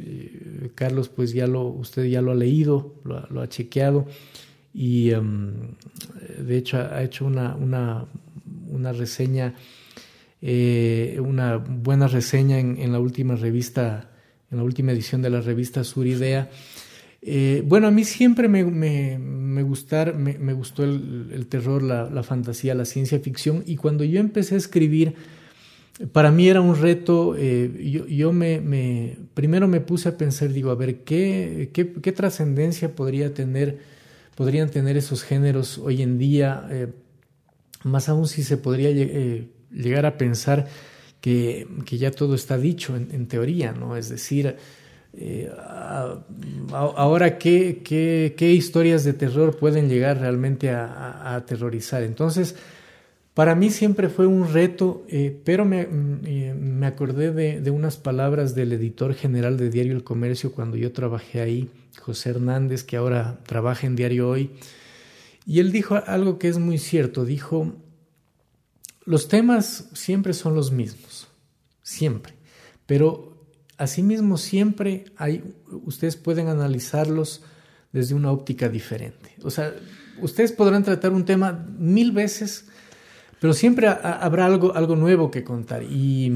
Carlos, 0.74 1.09
pues 1.09 1.33
ya 1.33 1.46
lo, 1.46 1.62
usted 1.68 2.07
ya 2.07 2.20
lo 2.20 2.33
ha 2.33 2.35
leído, 2.35 2.94
lo, 3.04 3.24
lo 3.28 3.40
ha 3.42 3.48
chequeado 3.48 4.07
y 4.74 5.10
em, 5.10 5.52
de 6.38 6.58
hecho 6.58 6.78
ha 6.78 7.02
hecho 7.02 7.24
una, 7.24 7.54
una, 7.54 8.06
una 8.68 8.92
reseña, 8.92 9.54
eh, 10.42 11.18
una 11.24 11.56
buena 11.56 12.08
reseña 12.08 12.58
en, 12.58 12.92
la 12.92 12.98
última 12.98 13.37
revista, 13.37 14.10
en 14.50 14.58
la 14.58 14.64
última 14.64 14.92
edición 14.92 15.22
de 15.22 15.30
la 15.30 15.40
revista 15.40 15.84
Suridea. 15.84 16.50
Eh, 17.22 17.62
bueno, 17.64 17.87
a 17.87 17.90
mí 17.90 18.04
siempre 18.04 18.48
me, 18.48 18.64
me, 18.64 19.18
me, 19.18 19.62
gustar, 19.62 20.14
me, 20.14 20.52
gustó 20.52 20.84
el, 20.84 21.46
terror, 21.48 21.82
la, 21.82 22.22
fantasía, 22.22 22.74
la 22.74 22.84
ciencia 22.84 23.18
ficción 23.20 23.62
y 23.64 23.76
cuando 23.76 24.04
yo 24.04 24.20
empecé 24.20 24.56
a 24.56 24.58
escribir, 24.58 25.14
para 26.12 26.30
mí 26.32 26.48
era 26.48 26.60
un 26.60 26.76
reto, 26.76 27.37
eh, 27.38 28.04
yo, 28.08 28.32
me, 28.32 29.16
primero 29.32 29.68
me 29.68 29.80
puse 29.80 30.08
a 30.08 30.18
pensar, 30.18 30.52
digo, 30.52 30.70
a 30.70 30.74
ver, 30.74 31.04
¿qué, 31.04 31.70
qué, 31.72 32.12
trascendencia 32.12 32.94
podría 32.94 33.32
tener, 33.32 33.78
podrían 34.34 34.70
tener 34.70 34.96
esos 34.96 35.22
géneros 35.22 35.78
hoy 35.78 36.02
en 36.02 36.18
día? 36.18 36.66
Eh, 36.70 36.88
más 37.84 38.08
aún 38.08 38.26
si 38.26 38.42
se 38.42 38.56
podría 38.56 38.90
eh, 38.90 39.48
llegar 39.70 40.06
a 40.06 40.16
pensar 40.16 40.66
que, 41.20 41.66
ya 41.86 42.10
todo 42.10 42.34
está 42.34 42.58
dicho 42.58 42.96
en, 42.96 43.28
teoría, 43.28 43.72
¿no? 43.72 43.96
Es 43.96 44.10
decir, 44.10 44.56
ahora, 46.72 47.38
¿qué, 47.38 47.82
¿qué, 47.82 48.52
historias 48.52 49.04
de 49.04 49.14
terror 49.14 49.56
pueden 49.56 49.88
llegar 49.88 50.20
realmente 50.20 50.70
a 50.70 51.34
aterrorizar? 51.34 52.02
Entonces, 52.02 52.56
para 53.34 53.56
mí 53.56 53.70
siempre 53.70 54.08
fue 54.08 54.26
un 54.26 54.52
reto, 54.52 55.04
eh, 55.08 55.36
pero 55.44 55.64
me, 55.64 55.86
mm, 55.86 56.20
eh, 56.24 56.54
me 56.54 56.86
acordé 56.86 57.32
de, 57.32 57.60
de, 57.60 57.70
unas 57.70 57.96
palabras 57.96 58.54
del 58.54 58.72
editor 58.72 59.14
general 59.14 59.56
de 59.56 59.70
Diario 59.70 59.92
El 59.92 60.04
Comercio 60.04 60.52
cuando 60.52 60.76
yo 60.76 60.92
trabajé 60.92 61.40
ahí, 61.40 61.68
José 62.00 62.30
Hernández, 62.30 62.84
que 62.84 62.96
ahora 62.96 63.40
trabaja 63.46 63.86
en 63.86 63.96
Diario 63.96 64.28
Hoy, 64.28 64.50
y 65.46 65.58
él 65.58 65.72
dijo 65.72 66.00
algo 66.06 66.38
que 66.38 66.48
es 66.48 66.58
muy 66.58 66.78
cierto, 66.78 67.24
dijo, 67.24 67.74
los 69.04 69.28
temas 69.28 69.88
siempre 69.92 70.32
son 70.32 70.54
los 70.54 70.72
mismos, 70.72 71.28
siempre, 71.82 72.34
pero 72.86 73.36
asimismo 73.76 74.38
siempre 74.38 75.06
hay, 75.16 75.42
ustedes 75.84 76.16
pueden 76.16 76.48
analizarlos 76.48 77.42
desde 77.92 78.14
una 78.14 78.30
óptica 78.30 78.68
diferente. 78.68 79.34
O 79.42 79.50
sea, 79.50 79.74
ustedes 80.20 80.52
podrán 80.52 80.84
tratar 80.84 81.12
un 81.12 81.24
tema 81.24 81.66
mil 81.78 82.12
veces, 82.12 82.66
pero 83.44 83.52
siempre 83.52 83.88
habrá 83.88 84.46
algo, 84.46 84.74
algo 84.74 84.96
nuevo 84.96 85.30
que 85.30 85.44
contar. 85.44 85.83
Y, 85.83 86.30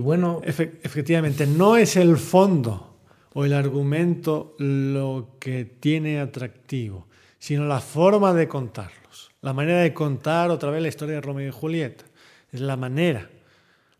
bueno. 0.00 0.40
efectivamente, 0.44 1.46
no 1.46 1.76
es 1.76 1.94
el 1.94 2.16
fondo 2.16 2.96
o 3.32 3.44
el 3.44 3.52
argumento 3.52 4.56
lo 4.58 5.36
que 5.38 5.64
tiene 5.64 6.18
atractivo, 6.18 7.06
sino 7.38 7.64
la 7.68 7.78
forma 7.78 8.34
de 8.34 8.48
contarlos. 8.48 9.30
La 9.40 9.52
manera 9.52 9.82
de 9.82 9.94
contar 9.94 10.50
otra 10.50 10.72
vez 10.72 10.82
la 10.82 10.88
historia 10.88 11.14
de 11.14 11.20
Romeo 11.20 11.46
y 11.46 11.52
Julieta. 11.52 12.04
Es 12.50 12.60
la 12.60 12.76
manera, 12.76 13.30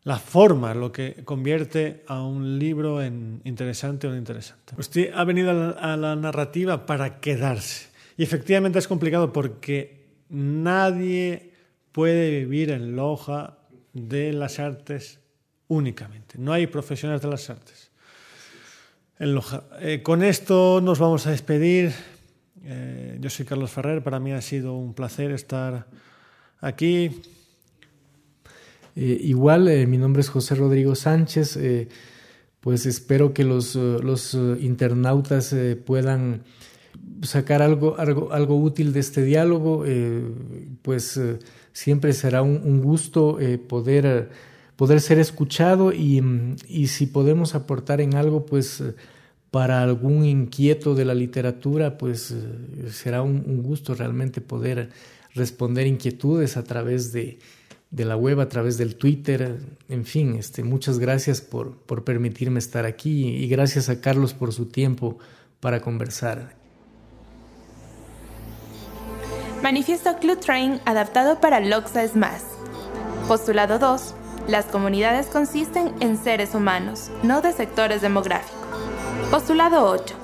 la 0.02 0.18
forma 0.18 0.74
lo 0.74 0.90
que 0.90 1.22
convierte 1.24 2.02
a 2.08 2.24
un 2.24 2.58
libro 2.58 3.00
en 3.00 3.40
interesante 3.44 4.08
o 4.08 4.10
no 4.10 4.16
interesante. 4.16 4.74
Usted 4.76 5.12
ha 5.14 5.22
venido 5.22 5.76
a 5.78 5.96
la 5.96 6.16
narrativa 6.16 6.86
para 6.86 7.20
quedarse. 7.20 7.86
Y 8.16 8.24
efectivamente 8.24 8.80
es 8.80 8.88
complicado 8.88 9.32
porque 9.32 10.08
nadie 10.28 11.48
puede 11.92 12.40
vivir 12.40 12.70
en 12.70 12.96
Loja 12.96 13.58
de 13.92 14.32
las 14.32 14.58
artes 14.58 15.20
únicamente. 15.68 16.38
No 16.38 16.52
hay 16.52 16.66
profesionales 16.66 17.22
de 17.22 17.28
las 17.28 17.50
artes 17.50 17.90
en 19.18 19.34
Loja. 19.34 19.64
Eh, 19.80 20.02
con 20.02 20.22
esto 20.22 20.80
nos 20.80 20.98
vamos 20.98 21.26
a 21.26 21.30
despedir. 21.30 21.92
Eh, 22.64 23.18
yo 23.20 23.30
soy 23.30 23.44
Carlos 23.44 23.70
Ferrer. 23.70 24.02
Para 24.02 24.20
mí 24.20 24.32
ha 24.32 24.40
sido 24.40 24.76
un 24.76 24.94
placer 24.94 25.30
estar 25.32 25.86
aquí. 26.60 27.20
Eh, 28.96 29.18
igual, 29.22 29.86
mi 29.86 29.98
nombre 29.98 30.20
es 30.20 30.28
José 30.28 30.54
Rodrigo 30.54 30.94
Sánchez. 30.94 31.58
pues 32.60 32.86
espero 32.86 33.32
que 33.32 33.44
los, 33.44 33.74
los 33.76 34.34
internautas 34.34 35.54
puedan 35.86 36.42
sacar 37.22 37.62
algo, 37.62 37.96
algo, 37.98 38.32
algo 38.32 38.58
útil 38.58 38.92
de 38.92 39.00
este 39.00 39.22
diálogo. 39.22 39.84
pues 40.82 41.20
siempre 41.78 42.12
será 42.12 42.42
un, 42.42 42.82
gusto 42.82 43.38
eh, 43.38 43.56
poder, 43.56 44.30
poder 44.74 45.00
ser 45.00 45.20
escuchado 45.20 45.92
y, 45.92 46.20
si 46.88 47.06
podemos 47.06 47.54
aportar 47.54 48.00
en 48.00 48.16
algo, 48.16 48.46
pues 48.46 48.82
para 49.52 49.84
algún 49.84 50.24
inquieto 50.24 50.96
de 50.96 51.04
la 51.04 51.14
literatura, 51.14 51.96
pues 51.96 52.32
eh, 52.32 52.90
será 52.90 53.22
un, 53.22 53.62
gusto 53.62 53.94
realmente 53.94 54.40
poder 54.40 54.90
responder 55.34 55.86
inquietudes 55.86 56.56
a 56.56 56.64
través 56.64 57.12
de, 57.12 57.38
la 57.92 58.16
web, 58.16 58.40
a 58.40 58.48
través 58.48 58.76
del 58.76 58.96
Twitter, 58.96 59.60
en 59.88 60.04
fin, 60.04 60.34
este, 60.34 60.64
muchas 60.64 60.98
gracias 60.98 61.40
por, 61.40 61.76
por 61.76 62.02
permitirme 62.02 62.58
estar 62.58 62.86
aquí 62.86 63.28
y 63.28 63.46
gracias 63.46 63.88
a 63.88 64.00
Carlos 64.00 64.34
por 64.34 64.52
su 64.52 64.66
tiempo 64.66 65.18
para 65.60 65.80
conversar. 65.80 66.57
Manifiesto 69.62 70.16
Club 70.18 70.38
Train 70.38 70.80
adaptado 70.84 71.40
para 71.40 71.58
Loxa 71.58 72.04
es 72.04 72.14
más. 72.14 72.44
Postulado 73.26 73.80
2. 73.80 74.14
Las 74.46 74.66
comunidades 74.66 75.26
consisten 75.26 75.94
en 76.00 76.16
seres 76.16 76.54
humanos, 76.54 77.10
no 77.24 77.40
de 77.40 77.52
sectores 77.52 78.00
demográficos. 78.00 78.56
Postulado 79.32 79.90
8. 79.90 80.14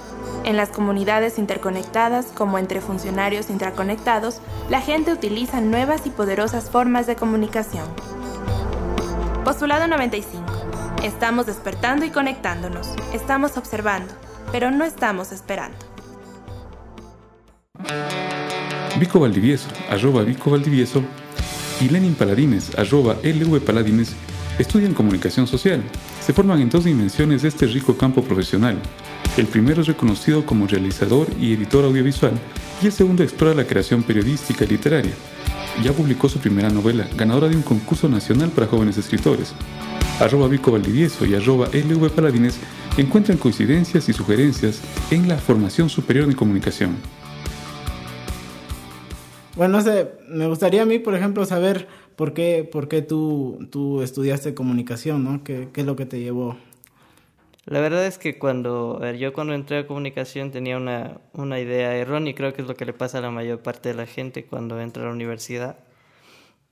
En 0.44 0.56
las 0.56 0.70
comunidades 0.70 1.38
interconectadas, 1.38 2.26
como 2.26 2.58
entre 2.58 2.80
funcionarios 2.80 3.50
interconectados, 3.50 4.40
la 4.70 4.80
gente 4.80 5.12
utiliza 5.12 5.60
nuevas 5.60 6.06
y 6.06 6.10
poderosas 6.10 6.70
formas 6.70 7.06
de 7.06 7.16
comunicación. 7.16 7.86
Postulado 9.44 9.88
95. 9.88 10.44
Estamos 11.02 11.46
despertando 11.46 12.06
y 12.06 12.10
conectándonos. 12.10 12.94
Estamos 13.12 13.56
observando, 13.56 14.14
pero 14.52 14.70
no 14.70 14.84
estamos 14.84 15.32
esperando. 15.32 15.76
Vico 19.00 19.18
Valdivieso, 19.18 19.66
arroba 19.90 20.22
Vico 20.22 20.52
Valdivieso, 20.52 21.02
y 21.80 21.88
Lenin 21.88 22.14
Paladines, 22.14 22.70
arroba 22.78 23.16
LV 23.24 23.60
Paladines, 23.64 24.14
estudian 24.56 24.94
comunicación 24.94 25.48
social. 25.48 25.82
Se 26.24 26.32
forman 26.32 26.60
en 26.60 26.70
dos 26.70 26.84
dimensiones 26.84 27.42
de 27.42 27.48
este 27.48 27.66
rico 27.66 27.96
campo 27.96 28.22
profesional. 28.22 28.78
El 29.36 29.46
primero 29.46 29.82
es 29.82 29.88
reconocido 29.88 30.46
como 30.46 30.68
realizador 30.68 31.26
y 31.40 31.54
editor 31.54 31.84
audiovisual, 31.84 32.34
y 32.80 32.86
el 32.86 32.92
segundo 32.92 33.24
explora 33.24 33.52
la 33.54 33.66
creación 33.66 34.04
periodística 34.04 34.64
y 34.64 34.68
literaria. 34.68 35.12
Ya 35.82 35.92
publicó 35.92 36.28
su 36.28 36.38
primera 36.38 36.70
novela, 36.70 37.08
ganadora 37.16 37.48
de 37.48 37.56
un 37.56 37.62
concurso 37.62 38.08
nacional 38.08 38.50
para 38.50 38.68
jóvenes 38.68 38.96
escritores. 38.96 39.54
Arroba 40.20 40.46
Vico 40.46 40.70
Valdivieso 40.70 41.26
y 41.26 41.34
arroba 41.34 41.68
LV 41.72 42.10
Paladines 42.10 42.60
encuentran 42.96 43.38
coincidencias 43.38 44.08
y 44.08 44.12
sugerencias 44.12 44.80
en 45.10 45.26
la 45.26 45.36
formación 45.36 45.88
superior 45.88 46.28
de 46.28 46.36
comunicación. 46.36 46.96
Bueno, 49.56 49.78
no 49.78 49.84
sé, 49.84 50.10
me 50.28 50.48
gustaría 50.48 50.82
a 50.82 50.86
mí, 50.86 50.98
por 50.98 51.14
ejemplo, 51.14 51.44
saber 51.44 51.86
por 52.16 52.34
qué, 52.34 52.68
por 52.70 52.88
qué 52.88 53.02
tú, 53.02 53.68
tú 53.70 54.02
estudiaste 54.02 54.52
comunicación, 54.52 55.22
¿no? 55.22 55.44
¿Qué, 55.44 55.68
¿Qué, 55.72 55.82
es 55.82 55.86
lo 55.86 55.94
que 55.94 56.06
te 56.06 56.18
llevó? 56.18 56.56
La 57.64 57.80
verdad 57.80 58.04
es 58.04 58.18
que 58.18 58.36
cuando 58.36 59.00
yo 59.12 59.32
cuando 59.32 59.54
entré 59.54 59.78
a 59.78 59.86
comunicación 59.86 60.50
tenía 60.50 60.76
una, 60.76 61.20
una 61.32 61.60
idea 61.60 61.94
errónea 61.96 62.32
y 62.32 62.34
creo 62.34 62.52
que 62.52 62.62
es 62.62 62.68
lo 62.68 62.74
que 62.74 62.84
le 62.84 62.92
pasa 62.92 63.18
a 63.18 63.20
la 63.20 63.30
mayor 63.30 63.60
parte 63.62 63.90
de 63.90 63.94
la 63.94 64.06
gente 64.06 64.44
cuando 64.44 64.80
entra 64.80 65.04
a 65.04 65.06
la 65.06 65.12
universidad. 65.12 65.78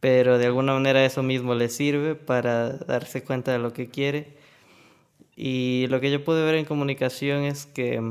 Pero 0.00 0.38
de 0.38 0.46
alguna 0.46 0.74
manera 0.74 1.04
eso 1.04 1.22
mismo 1.22 1.54
le 1.54 1.68
sirve 1.68 2.16
para 2.16 2.70
darse 2.70 3.22
cuenta 3.22 3.52
de 3.52 3.58
lo 3.60 3.72
que 3.72 3.88
quiere. 3.88 4.36
Y 5.36 5.86
lo 5.88 6.00
que 6.00 6.10
yo 6.10 6.24
pude 6.24 6.44
ver 6.44 6.56
en 6.56 6.64
comunicación 6.64 7.44
es 7.44 7.66
que 7.66 8.02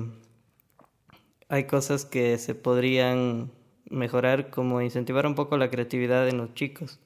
hay 1.50 1.66
cosas 1.66 2.06
que 2.06 2.38
se 2.38 2.56
podrían 2.56 3.52
mejorar, 3.92 4.50
como 4.50 4.82
incentivar 4.82 5.28
un 5.28 5.36
poco 5.36 5.58
la 5.58 5.70
creatividad 5.70 6.28
en 6.28 6.38
los 6.38 6.54
chicos. 6.54 7.00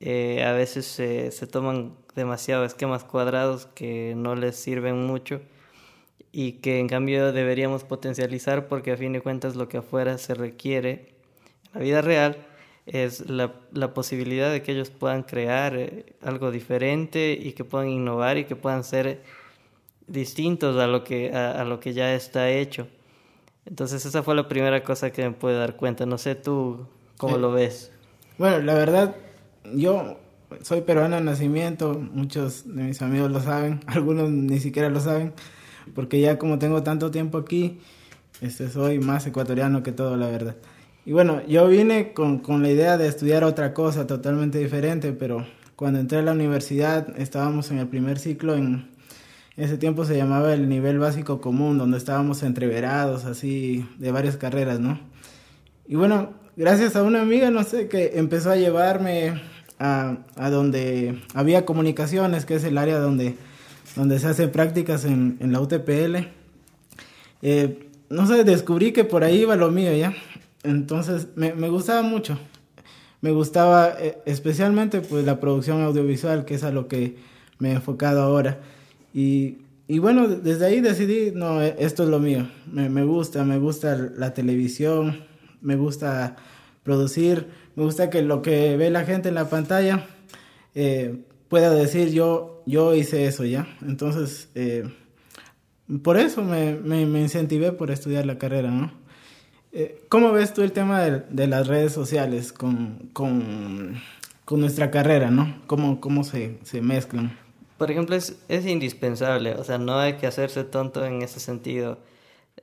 Eh, 0.00 0.44
a 0.44 0.52
veces 0.52 0.86
se 0.86 1.46
toman 1.46 1.94
demasiado 2.14 2.64
esquemas 2.64 3.04
cuadrados 3.04 3.66
que 3.66 4.14
no 4.16 4.34
les 4.34 4.56
sirven 4.56 5.06
mucho 5.06 5.40
y 6.32 6.52
que 6.52 6.80
en 6.80 6.88
cambio 6.88 7.32
deberíamos 7.32 7.84
potencializar 7.84 8.68
porque 8.68 8.92
a 8.92 8.96
fin 8.96 9.12
de 9.12 9.20
cuentas 9.20 9.56
lo 9.56 9.68
que 9.68 9.78
afuera 9.78 10.18
se 10.18 10.34
requiere 10.34 10.90
en 10.90 11.72
la 11.74 11.80
vida 11.80 12.02
real 12.02 12.36
es 12.86 13.28
la, 13.28 13.54
la 13.72 13.94
posibilidad 13.94 14.52
de 14.52 14.62
que 14.62 14.72
ellos 14.72 14.90
puedan 14.90 15.22
crear 15.22 15.76
eh, 15.76 16.14
algo 16.22 16.50
diferente 16.50 17.38
y 17.40 17.52
que 17.52 17.64
puedan 17.64 17.88
innovar 17.88 18.38
y 18.38 18.44
que 18.44 18.54
puedan 18.54 18.84
ser 18.84 19.22
distintos 20.06 20.76
a 20.76 20.86
lo 20.86 21.04
que, 21.04 21.32
a 21.32 21.64
lo 21.64 21.80
que 21.80 21.92
ya 21.92 22.14
está 22.14 22.50
hecho. 22.50 22.86
Entonces 23.66 24.06
esa 24.06 24.22
fue 24.22 24.34
la 24.34 24.48
primera 24.48 24.82
cosa 24.82 25.10
que 25.10 25.22
me 25.22 25.32
pude 25.32 25.54
dar 25.54 25.76
cuenta. 25.76 26.06
No 26.06 26.18
sé 26.18 26.34
tú 26.34 26.86
cómo 27.16 27.36
lo 27.36 27.52
ves. 27.52 27.90
Bueno, 28.38 28.60
la 28.60 28.74
verdad, 28.74 29.16
yo 29.74 30.18
soy 30.62 30.82
peruano 30.82 31.16
de 31.16 31.22
nacimiento, 31.22 31.94
muchos 31.94 32.64
de 32.66 32.84
mis 32.84 33.02
amigos 33.02 33.30
lo 33.30 33.40
saben, 33.40 33.80
algunos 33.86 34.30
ni 34.30 34.60
siquiera 34.60 34.88
lo 34.88 35.00
saben, 35.00 35.32
porque 35.94 36.20
ya 36.20 36.38
como 36.38 36.58
tengo 36.58 36.82
tanto 36.82 37.10
tiempo 37.10 37.38
aquí, 37.38 37.80
este, 38.40 38.68
soy 38.68 38.98
más 38.98 39.26
ecuatoriano 39.26 39.82
que 39.82 39.92
todo, 39.92 40.16
la 40.16 40.28
verdad. 40.28 40.56
Y 41.04 41.12
bueno, 41.12 41.40
yo 41.46 41.68
vine 41.68 42.12
con, 42.12 42.40
con 42.40 42.62
la 42.62 42.70
idea 42.70 42.98
de 42.98 43.08
estudiar 43.08 43.44
otra 43.44 43.72
cosa 43.72 44.06
totalmente 44.06 44.58
diferente, 44.58 45.12
pero 45.12 45.46
cuando 45.76 46.00
entré 46.00 46.18
a 46.18 46.22
la 46.22 46.32
universidad 46.32 47.18
estábamos 47.18 47.70
en 47.70 47.78
el 47.78 47.86
primer 47.86 48.18
ciclo 48.18 48.54
en 48.54 48.90
ese 49.56 49.78
tiempo 49.78 50.04
se 50.04 50.16
llamaba 50.16 50.52
el 50.52 50.68
nivel 50.68 50.98
básico 50.98 51.40
común, 51.40 51.78
donde 51.78 51.96
estábamos 51.96 52.42
entreverados, 52.42 53.24
así, 53.24 53.88
de 53.98 54.10
varias 54.10 54.36
carreras, 54.36 54.80
¿no? 54.80 55.00
Y 55.88 55.94
bueno, 55.94 56.34
gracias 56.56 56.94
a 56.96 57.02
una 57.02 57.22
amiga, 57.22 57.50
no 57.50 57.62
sé, 57.64 57.88
que 57.88 58.18
empezó 58.18 58.50
a 58.50 58.56
llevarme 58.56 59.40
a, 59.78 60.18
a 60.36 60.50
donde 60.50 61.22
había 61.34 61.64
comunicaciones, 61.64 62.44
que 62.44 62.56
es 62.56 62.64
el 62.64 62.76
área 62.76 62.98
donde, 62.98 63.36
donde 63.94 64.18
se 64.18 64.28
hacen 64.28 64.50
prácticas 64.50 65.04
en, 65.04 65.38
en 65.40 65.52
la 65.52 65.60
UTPL. 65.60 66.28
Eh, 67.42 67.88
no 68.10 68.26
sé, 68.26 68.44
descubrí 68.44 68.92
que 68.92 69.04
por 69.04 69.24
ahí 69.24 69.42
iba 69.42 69.56
lo 69.56 69.70
mío, 69.70 69.94
¿ya? 69.94 70.14
Entonces, 70.64 71.28
me, 71.34 71.54
me 71.54 71.68
gustaba 71.70 72.02
mucho. 72.02 72.38
Me 73.22 73.30
gustaba 73.30 73.94
eh, 73.98 74.18
especialmente 74.26 75.00
pues 75.00 75.24
la 75.24 75.40
producción 75.40 75.82
audiovisual, 75.82 76.44
que 76.44 76.54
es 76.56 76.64
a 76.64 76.70
lo 76.70 76.88
que 76.88 77.16
me 77.58 77.70
he 77.70 77.72
enfocado 77.72 78.22
ahora. 78.22 78.60
Y, 79.18 79.98
bueno, 79.98 80.28
desde 80.28 80.66
ahí 80.66 80.82
decidí, 80.82 81.32
no, 81.34 81.62
e, 81.62 81.74
esto 81.78 82.02
es 82.02 82.10
lo 82.10 82.18
mío. 82.18 82.50
Me, 82.70 82.90
me 82.90 83.02
gusta, 83.02 83.44
me 83.44 83.56
gusta 83.56 83.96
la 83.96 84.34
televisión, 84.34 85.24
me 85.62 85.74
gusta 85.74 86.36
producir, 86.82 87.46
me 87.76 87.84
gusta 87.84 88.10
que 88.10 88.20
lo 88.20 88.42
que 88.42 88.76
ve 88.76 88.90
la 88.90 89.04
gente 89.04 89.30
en 89.30 89.34
la 89.36 89.48
pantalla 89.48 90.06
eh, 90.74 91.24
pueda 91.48 91.70
decir 91.70 92.10
yo, 92.10 92.62
yo 92.66 92.94
hice 92.94 93.24
eso 93.24 93.46
ya. 93.46 93.66
Entonces, 93.80 94.50
eh, 94.54 94.84
por 96.02 96.18
eso 96.18 96.42
me, 96.42 96.74
me, 96.74 97.06
me, 97.06 97.22
incentivé 97.22 97.72
por 97.72 97.90
estudiar 97.90 98.26
la 98.26 98.36
carrera, 98.36 98.70
¿no? 98.70 98.92
Eh, 99.72 100.02
¿Cómo 100.10 100.30
ves 100.32 100.52
tú 100.52 100.60
el 100.60 100.72
tema 100.72 101.00
de, 101.00 101.22
de 101.30 101.46
las 101.46 101.68
redes 101.68 101.92
sociales 101.92 102.52
con, 102.52 103.08
con, 103.14 103.94
con, 104.44 104.60
nuestra 104.60 104.90
carrera, 104.90 105.30
¿no? 105.30 105.62
¿Cómo, 105.66 106.02
cómo 106.02 106.22
se, 106.22 106.58
se 106.64 106.82
mezclan? 106.82 107.45
Por 107.78 107.90
ejemplo, 107.90 108.16
es, 108.16 108.38
es 108.48 108.66
indispensable, 108.66 109.54
o 109.54 109.64
sea, 109.64 109.78
no 109.78 109.98
hay 109.98 110.14
que 110.14 110.26
hacerse 110.26 110.64
tonto 110.64 111.04
en 111.04 111.22
ese 111.22 111.40
sentido. 111.40 111.98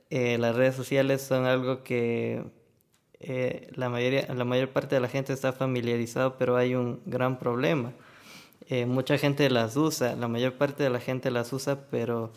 Eh, 0.09 0.37
las 0.39 0.55
redes 0.55 0.75
sociales 0.75 1.21
son 1.21 1.45
algo 1.45 1.83
que 1.83 2.43
eh, 3.19 3.69
la, 3.75 3.89
mayoría, 3.89 4.27
la 4.33 4.45
mayor 4.45 4.69
parte 4.69 4.95
de 4.95 5.01
la 5.01 5.07
gente 5.07 5.33
está 5.33 5.53
familiarizado, 5.53 6.37
pero 6.37 6.57
hay 6.57 6.75
un 6.75 7.01
gran 7.05 7.39
problema. 7.39 7.93
Eh, 8.69 8.85
mucha 8.85 9.17
gente 9.17 9.49
las 9.49 9.75
usa, 9.77 10.15
la 10.15 10.27
mayor 10.27 10.53
parte 10.53 10.83
de 10.83 10.89
la 10.89 10.99
gente 10.99 11.31
las 11.31 11.53
usa, 11.53 11.87
pero 11.89 12.31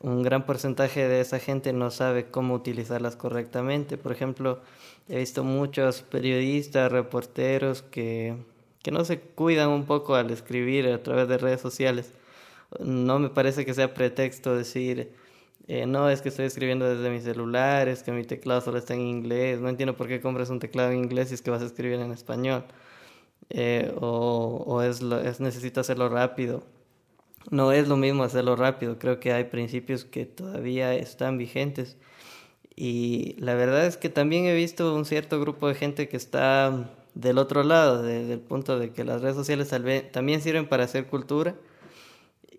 un 0.00 0.22
gran 0.22 0.46
porcentaje 0.46 1.06
de 1.08 1.20
esa 1.20 1.38
gente 1.38 1.72
no 1.72 1.90
sabe 1.90 2.26
cómo 2.30 2.54
utilizarlas 2.54 3.16
correctamente. 3.16 3.98
Por 3.98 4.12
ejemplo, 4.12 4.60
he 5.08 5.18
visto 5.18 5.44
muchos 5.44 6.02
periodistas, 6.02 6.90
reporteros 6.92 7.82
que 7.82 8.36
que 8.82 8.90
no 8.90 9.04
se 9.04 9.20
cuidan 9.20 9.70
un 9.70 9.84
poco 9.86 10.14
al 10.14 10.30
escribir 10.30 10.88
a 10.88 11.02
través 11.02 11.28
de 11.28 11.38
redes 11.38 11.60
sociales. 11.60 12.12
No 12.80 13.18
me 13.18 13.28
parece 13.30 13.64
que 13.64 13.74
sea 13.74 13.94
pretexto 13.94 14.56
decir, 14.56 15.12
eh, 15.68 15.86
no, 15.86 16.08
es 16.08 16.22
que 16.22 16.30
estoy 16.30 16.46
escribiendo 16.46 16.88
desde 16.88 17.10
mi 17.10 17.20
celular, 17.20 17.88
es 17.88 18.02
que 18.02 18.12
mi 18.12 18.24
teclado 18.24 18.60
solo 18.60 18.78
está 18.78 18.94
en 18.94 19.02
inglés, 19.02 19.60
no 19.60 19.68
entiendo 19.68 19.96
por 19.96 20.08
qué 20.08 20.20
compras 20.20 20.50
un 20.50 20.58
teclado 20.58 20.90
en 20.90 20.98
inglés 20.98 21.28
si 21.28 21.34
es 21.34 21.42
que 21.42 21.50
vas 21.50 21.62
a 21.62 21.66
escribir 21.66 22.00
en 22.00 22.12
español. 22.12 22.64
Eh, 23.50 23.92
o 24.00 24.82
es, 24.82 25.02
lo, 25.02 25.20
es 25.20 25.40
necesito 25.40 25.80
hacerlo 25.80 26.08
rápido. 26.08 26.64
No 27.50 27.72
es 27.72 27.88
lo 27.88 27.96
mismo 27.96 28.24
hacerlo 28.24 28.56
rápido, 28.56 28.98
creo 28.98 29.20
que 29.20 29.32
hay 29.32 29.44
principios 29.44 30.04
que 30.04 30.26
todavía 30.26 30.94
están 30.94 31.38
vigentes. 31.38 31.96
Y 32.76 33.36
la 33.38 33.54
verdad 33.54 33.86
es 33.86 33.96
que 33.96 34.08
también 34.08 34.46
he 34.46 34.54
visto 34.54 34.94
un 34.94 35.04
cierto 35.04 35.40
grupo 35.40 35.68
de 35.68 35.74
gente 35.74 36.08
que 36.08 36.16
está 36.16 36.90
del 37.14 37.38
otro 37.38 37.62
lado, 37.62 38.02
del 38.02 38.40
punto 38.40 38.78
de 38.78 38.92
que 38.92 39.04
las 39.04 39.20
redes 39.22 39.36
sociales 39.36 39.68
también 40.12 40.40
sirven 40.40 40.68
para 40.68 40.84
hacer 40.84 41.06
cultura. 41.06 41.54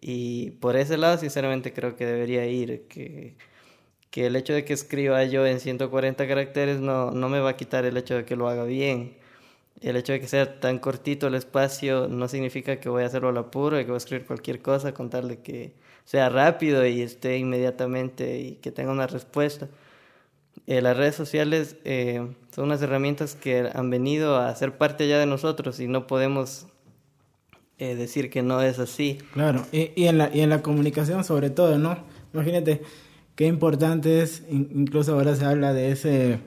Y 0.02 0.52
por 0.52 0.76
ese 0.76 0.98
lado, 0.98 1.18
sinceramente, 1.18 1.74
creo 1.74 1.96
que 1.96 2.06
debería 2.06 2.46
ir. 2.46 2.88
Que, 2.88 3.36
que 4.14 4.28
el 4.28 4.36
hecho 4.36 4.54
de 4.54 4.64
que 4.64 4.74
escriba 4.74 5.24
yo 5.26 5.46
en 5.48 5.60
140 5.60 6.28
caracteres 6.28 6.80
no, 6.80 7.12
no 7.12 7.30
me 7.30 7.40
va 7.40 7.52
a 7.52 7.58
quitar 7.58 7.86
el 7.86 7.98
hecho 7.98 8.16
de 8.16 8.26
que 8.26 8.36
lo 8.36 8.48
haga 8.48 8.64
bien. 8.66 9.18
El 9.82 9.96
hecho 9.98 10.14
de 10.14 10.22
que 10.22 10.28
sea 10.28 10.60
tan 10.60 10.80
cortito 10.80 11.28
el 11.28 11.36
espacio 11.36 12.08
no 12.08 12.28
significa 12.28 12.80
que 12.80 12.90
voy 12.90 13.04
a 13.04 13.08
hacerlo 13.08 13.30
al 13.30 13.38
apuro 13.38 13.80
y 13.80 13.84
que 13.84 13.88
voy 13.92 13.96
a 13.96 13.98
escribir 13.98 14.28
cualquier 14.28 14.62
cosa, 14.62 14.94
contarle 14.94 15.40
que 15.40 15.74
sea 16.06 16.30
rápido 16.30 16.86
y 16.86 17.02
esté 17.02 17.38
inmediatamente 17.38 18.40
y 18.40 18.56
que 18.58 18.72
tenga 18.72 18.92
una 18.92 19.08
respuesta. 19.08 19.68
Eh, 20.68 20.82
las 20.82 20.96
redes 20.96 21.16
sociales 21.16 21.76
eh, 21.84 22.26
son 22.56 22.66
unas 22.66 22.82
herramientas 22.82 23.36
que 23.36 23.70
han 23.74 23.90
venido 23.90 24.38
a 24.38 24.56
ser 24.56 24.78
parte 24.78 25.08
ya 25.08 25.20
de 25.20 25.26
nosotros 25.26 25.80
y 25.80 25.88
no 25.88 26.08
podemos 26.08 26.68
eh, 27.80 27.96
decir 27.96 28.30
que 28.30 28.44
no 28.44 28.62
es 28.62 28.80
así. 28.80 29.18
Claro, 29.34 29.66
y, 29.72 29.92
y, 29.96 30.08
en 30.08 30.18
la, 30.18 30.30
y 30.34 30.42
en 30.42 30.50
la 30.50 30.62
comunicación 30.62 31.24
sobre 31.24 31.50
todo, 31.50 31.78
¿no? 31.78 31.98
Imagínate 32.34 32.82
qué 33.36 33.48
importante 33.48 34.22
es, 34.22 34.44
incluso 34.50 35.16
ahora 35.16 35.36
se 35.36 35.44
habla 35.44 35.74
de 35.74 35.92
ese 35.92 36.40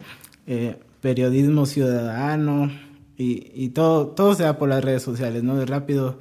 eh, 0.46 0.76
periodismo 1.00 1.66
ciudadano 1.66 2.70
y, 3.18 3.50
y 3.54 3.70
todo, 3.70 4.08
todo 4.08 4.34
se 4.34 4.44
da 4.44 4.56
por 4.56 4.68
las 4.68 4.84
redes 4.84 5.02
sociales, 5.02 5.42
¿no? 5.42 5.56
De 5.56 5.66
rápido, 5.66 6.18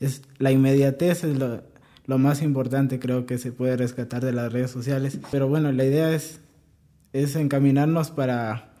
es, 0.00 0.22
la 0.38 0.50
inmediatez 0.50 1.24
es 1.24 1.36
lo, 1.36 1.62
lo 2.06 2.18
más 2.18 2.40
importante 2.40 2.98
creo 2.98 3.26
que 3.26 3.38
se 3.38 3.52
puede 3.52 3.76
rescatar 3.76 4.24
de 4.24 4.32
las 4.32 4.52
redes 4.52 4.70
sociales. 4.70 5.18
Pero 5.30 5.48
bueno, 5.48 5.72
la 5.72 5.84
idea 5.84 6.12
es 6.12 6.40
es 7.14 7.36
encaminarnos 7.36 8.10
para, 8.10 8.72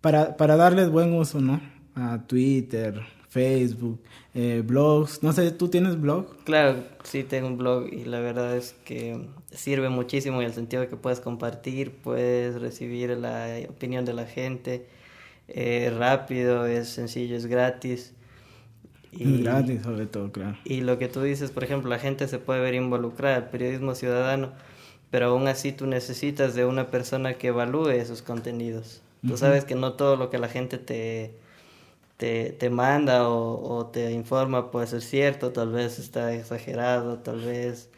para, 0.00 0.36
para 0.36 0.56
darles 0.56 0.90
buen 0.90 1.14
uso, 1.14 1.40
¿no? 1.40 1.60
A 1.94 2.18
Twitter, 2.26 3.00
Facebook, 3.28 4.02
eh, 4.34 4.62
blogs. 4.66 5.22
No 5.22 5.32
sé, 5.32 5.52
¿tú 5.52 5.68
tienes 5.68 5.98
blog? 5.98 6.42
Claro, 6.42 6.82
sí 7.04 7.22
tengo 7.22 7.46
un 7.46 7.56
blog 7.56 7.86
y 7.92 8.04
la 8.04 8.18
verdad 8.18 8.56
es 8.56 8.74
que 8.84 9.24
sirve 9.52 9.88
muchísimo 9.88 10.40
en 10.40 10.48
el 10.48 10.52
sentido 10.52 10.82
de 10.82 10.88
que 10.88 10.96
puedes 10.96 11.20
compartir, 11.20 11.92
puedes 11.92 12.60
recibir 12.60 13.10
la 13.16 13.46
opinión 13.68 14.04
de 14.04 14.14
la 14.14 14.26
gente. 14.26 14.88
Eh, 15.46 15.94
rápido, 15.96 16.66
es 16.66 16.88
sencillo, 16.88 17.36
es 17.36 17.46
gratis. 17.46 18.14
Y, 19.12 19.34
es 19.34 19.40
gratis 19.42 19.82
sobre 19.82 20.06
todo, 20.06 20.32
claro. 20.32 20.58
Y 20.64 20.80
lo 20.80 20.98
que 20.98 21.06
tú 21.06 21.22
dices, 21.22 21.52
por 21.52 21.62
ejemplo, 21.62 21.88
la 21.88 22.00
gente 22.00 22.26
se 22.26 22.40
puede 22.40 22.60
ver 22.60 22.74
involucrada, 22.74 23.36
el 23.36 23.44
periodismo 23.44 23.94
ciudadano 23.94 24.52
pero 25.10 25.26
aún 25.26 25.48
así 25.48 25.72
tú 25.72 25.86
necesitas 25.86 26.54
de 26.54 26.64
una 26.64 26.90
persona 26.90 27.34
que 27.34 27.48
evalúe 27.48 27.90
esos 27.90 28.22
contenidos. 28.22 29.02
Tú 29.26 29.36
sabes 29.36 29.66
que 29.66 29.74
no 29.74 29.92
todo 29.94 30.16
lo 30.16 30.30
que 30.30 30.38
la 30.38 30.48
gente 30.48 30.78
te, 30.78 31.34
te, 32.16 32.52
te 32.52 32.70
manda 32.70 33.28
o, 33.28 33.76
o, 33.76 33.86
te 33.86 34.12
informa 34.12 34.70
puede 34.70 34.86
ser 34.86 35.02
cierto, 35.02 35.50
tal 35.50 35.72
vez 35.72 35.98
está 35.98 36.34
exagerado, 36.34 37.18
tal 37.18 37.40
vez, 37.40 37.90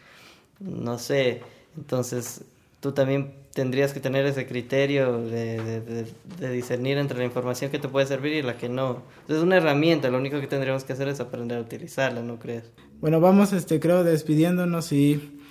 no 0.59 0.98
sé. 0.98 1.42
Entonces, 1.77 2.42
tú 2.81 2.90
también 2.90 3.35
tendrías 3.53 3.92
que 3.92 4.01
tener 4.01 4.27
ese 4.27 4.46
criterio 4.46 5.18
de, 5.18 5.62
de, 5.62 6.07
de, 6.40 6.51
discernir 6.51 6.98
entre 6.98 7.18
la 7.18 7.25
información 7.25 7.70
que 7.70 7.79
te 7.79 7.88
puede 7.88 8.07
servir 8.07 8.33
y 8.33 8.42
la 8.42 8.57
que 8.57 8.68
no. 8.68 9.03
Entonces, 9.20 9.37
es 9.37 9.42
una 9.42 9.59
herramienta, 9.59 10.11
lo 10.11 10.18
único 10.18 10.40
que 10.40 10.48
tendríamos 10.48 10.83
que 10.83 10.94
hacer 10.94 11.07
es 11.07 11.20
aprender 11.20 11.59
a 11.59 11.61
utilizarla, 11.61 12.22
¿no 12.22 12.40
crees? 12.40 12.64
Bueno, 13.01 13.20
vamos, 13.20 13.53
este, 13.53 13.79
creo, 13.79 14.03
despidiéndonos 14.03 14.92
y 14.92 15.41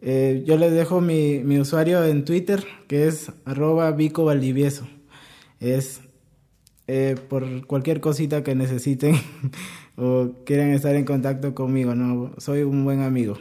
eh, 0.00 0.42
yo 0.46 0.56
les 0.56 0.72
dejo 0.72 1.00
mi, 1.00 1.40
mi, 1.40 1.58
usuario 1.58 2.04
en 2.04 2.24
Twitter, 2.24 2.64
que 2.86 3.08
es 3.08 3.32
arroba 3.44 3.90
Vico 3.90 4.24
Valdivieso. 4.24 4.86
Es 5.60 6.00
eh, 6.86 7.16
por 7.28 7.66
cualquier 7.66 8.00
cosita 8.00 8.42
que 8.42 8.54
necesiten 8.54 9.16
o 9.96 10.30
quieran 10.46 10.70
estar 10.70 10.94
en 10.94 11.04
contacto 11.04 11.54
conmigo, 11.54 11.94
¿no? 11.94 12.32
Soy 12.38 12.62
un 12.62 12.84
buen 12.84 13.02
amigo. 13.02 13.36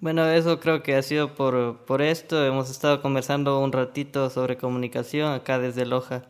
Bueno, 0.00 0.26
eso 0.26 0.58
creo 0.58 0.82
que 0.82 0.96
ha 0.96 1.02
sido 1.02 1.34
por, 1.34 1.84
por 1.84 2.02
esto. 2.02 2.44
Hemos 2.44 2.70
estado 2.70 3.00
conversando 3.00 3.60
un 3.60 3.70
ratito 3.70 4.30
sobre 4.30 4.56
comunicación 4.56 5.32
acá 5.32 5.60
desde 5.60 5.86
Loja. 5.86 6.24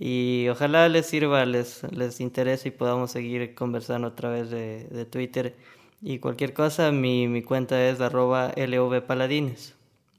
Y 0.00 0.48
ojalá 0.48 0.88
les 0.88 1.06
sirva, 1.06 1.44
les, 1.46 1.84
les 1.92 2.20
interese 2.20 2.68
y 2.68 2.72
podamos 2.72 3.12
seguir 3.12 3.54
conversando 3.54 4.08
a 4.08 4.14
través 4.16 4.50
de, 4.50 4.88
de 4.88 5.04
Twitter. 5.04 5.54
Y 6.00 6.18
cualquier 6.18 6.52
cosa, 6.52 6.92
mi, 6.92 7.26
mi 7.26 7.42
cuenta 7.42 7.88
es 7.88 8.00
arroba 8.00 8.52
lvpaladines. 8.56 9.74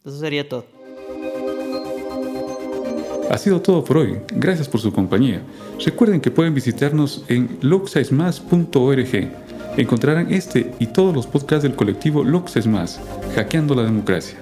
Eso 0.06 0.20
sería 0.20 0.48
todo. 0.48 0.66
Ha 3.30 3.38
sido 3.38 3.62
todo 3.62 3.84
por 3.84 3.98
hoy. 3.98 4.18
Gracias 4.34 4.68
por 4.68 4.82
su 4.82 4.92
compañía. 4.92 5.42
Recuerden 5.86 6.20
que 6.20 6.32
pueden 6.32 6.54
visitarnos 6.54 7.24
en 7.28 7.58
loxaismas.org. 7.62 9.32
Encontrarán 9.78 10.34
este 10.34 10.74
y 10.80 10.88
todos 10.88 11.16
los 11.16 11.28
podcasts 11.28 11.64
del 11.64 11.76
colectivo 11.76 12.24
Loxa 12.24 12.60
Más, 12.68 13.00
Hackeando 13.36 13.76
la 13.76 13.84
Democracia. 13.84 14.38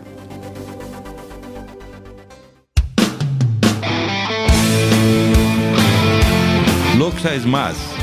Loxa 6.97 7.36
es 7.36 7.45
más 7.45 7.96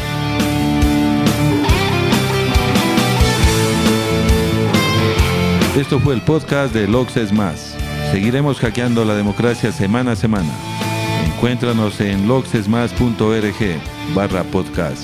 Esto 5.76 5.98
fue 5.98 6.14
el 6.14 6.22
podcast 6.22 6.72
de 6.72 6.87
Lox 6.87 7.16
es 7.16 7.32
Más. 7.32 7.76
Seguiremos 8.12 8.60
hackeando 8.60 9.04
la 9.04 9.16
democracia 9.16 9.72
semana 9.72 10.12
a 10.12 10.16
semana. 10.16 10.52
Encuéntranos 11.26 12.00
en 12.00 12.28
loxesmas.org 12.28 14.14
barra 14.14 14.44
podcast. 14.44 15.02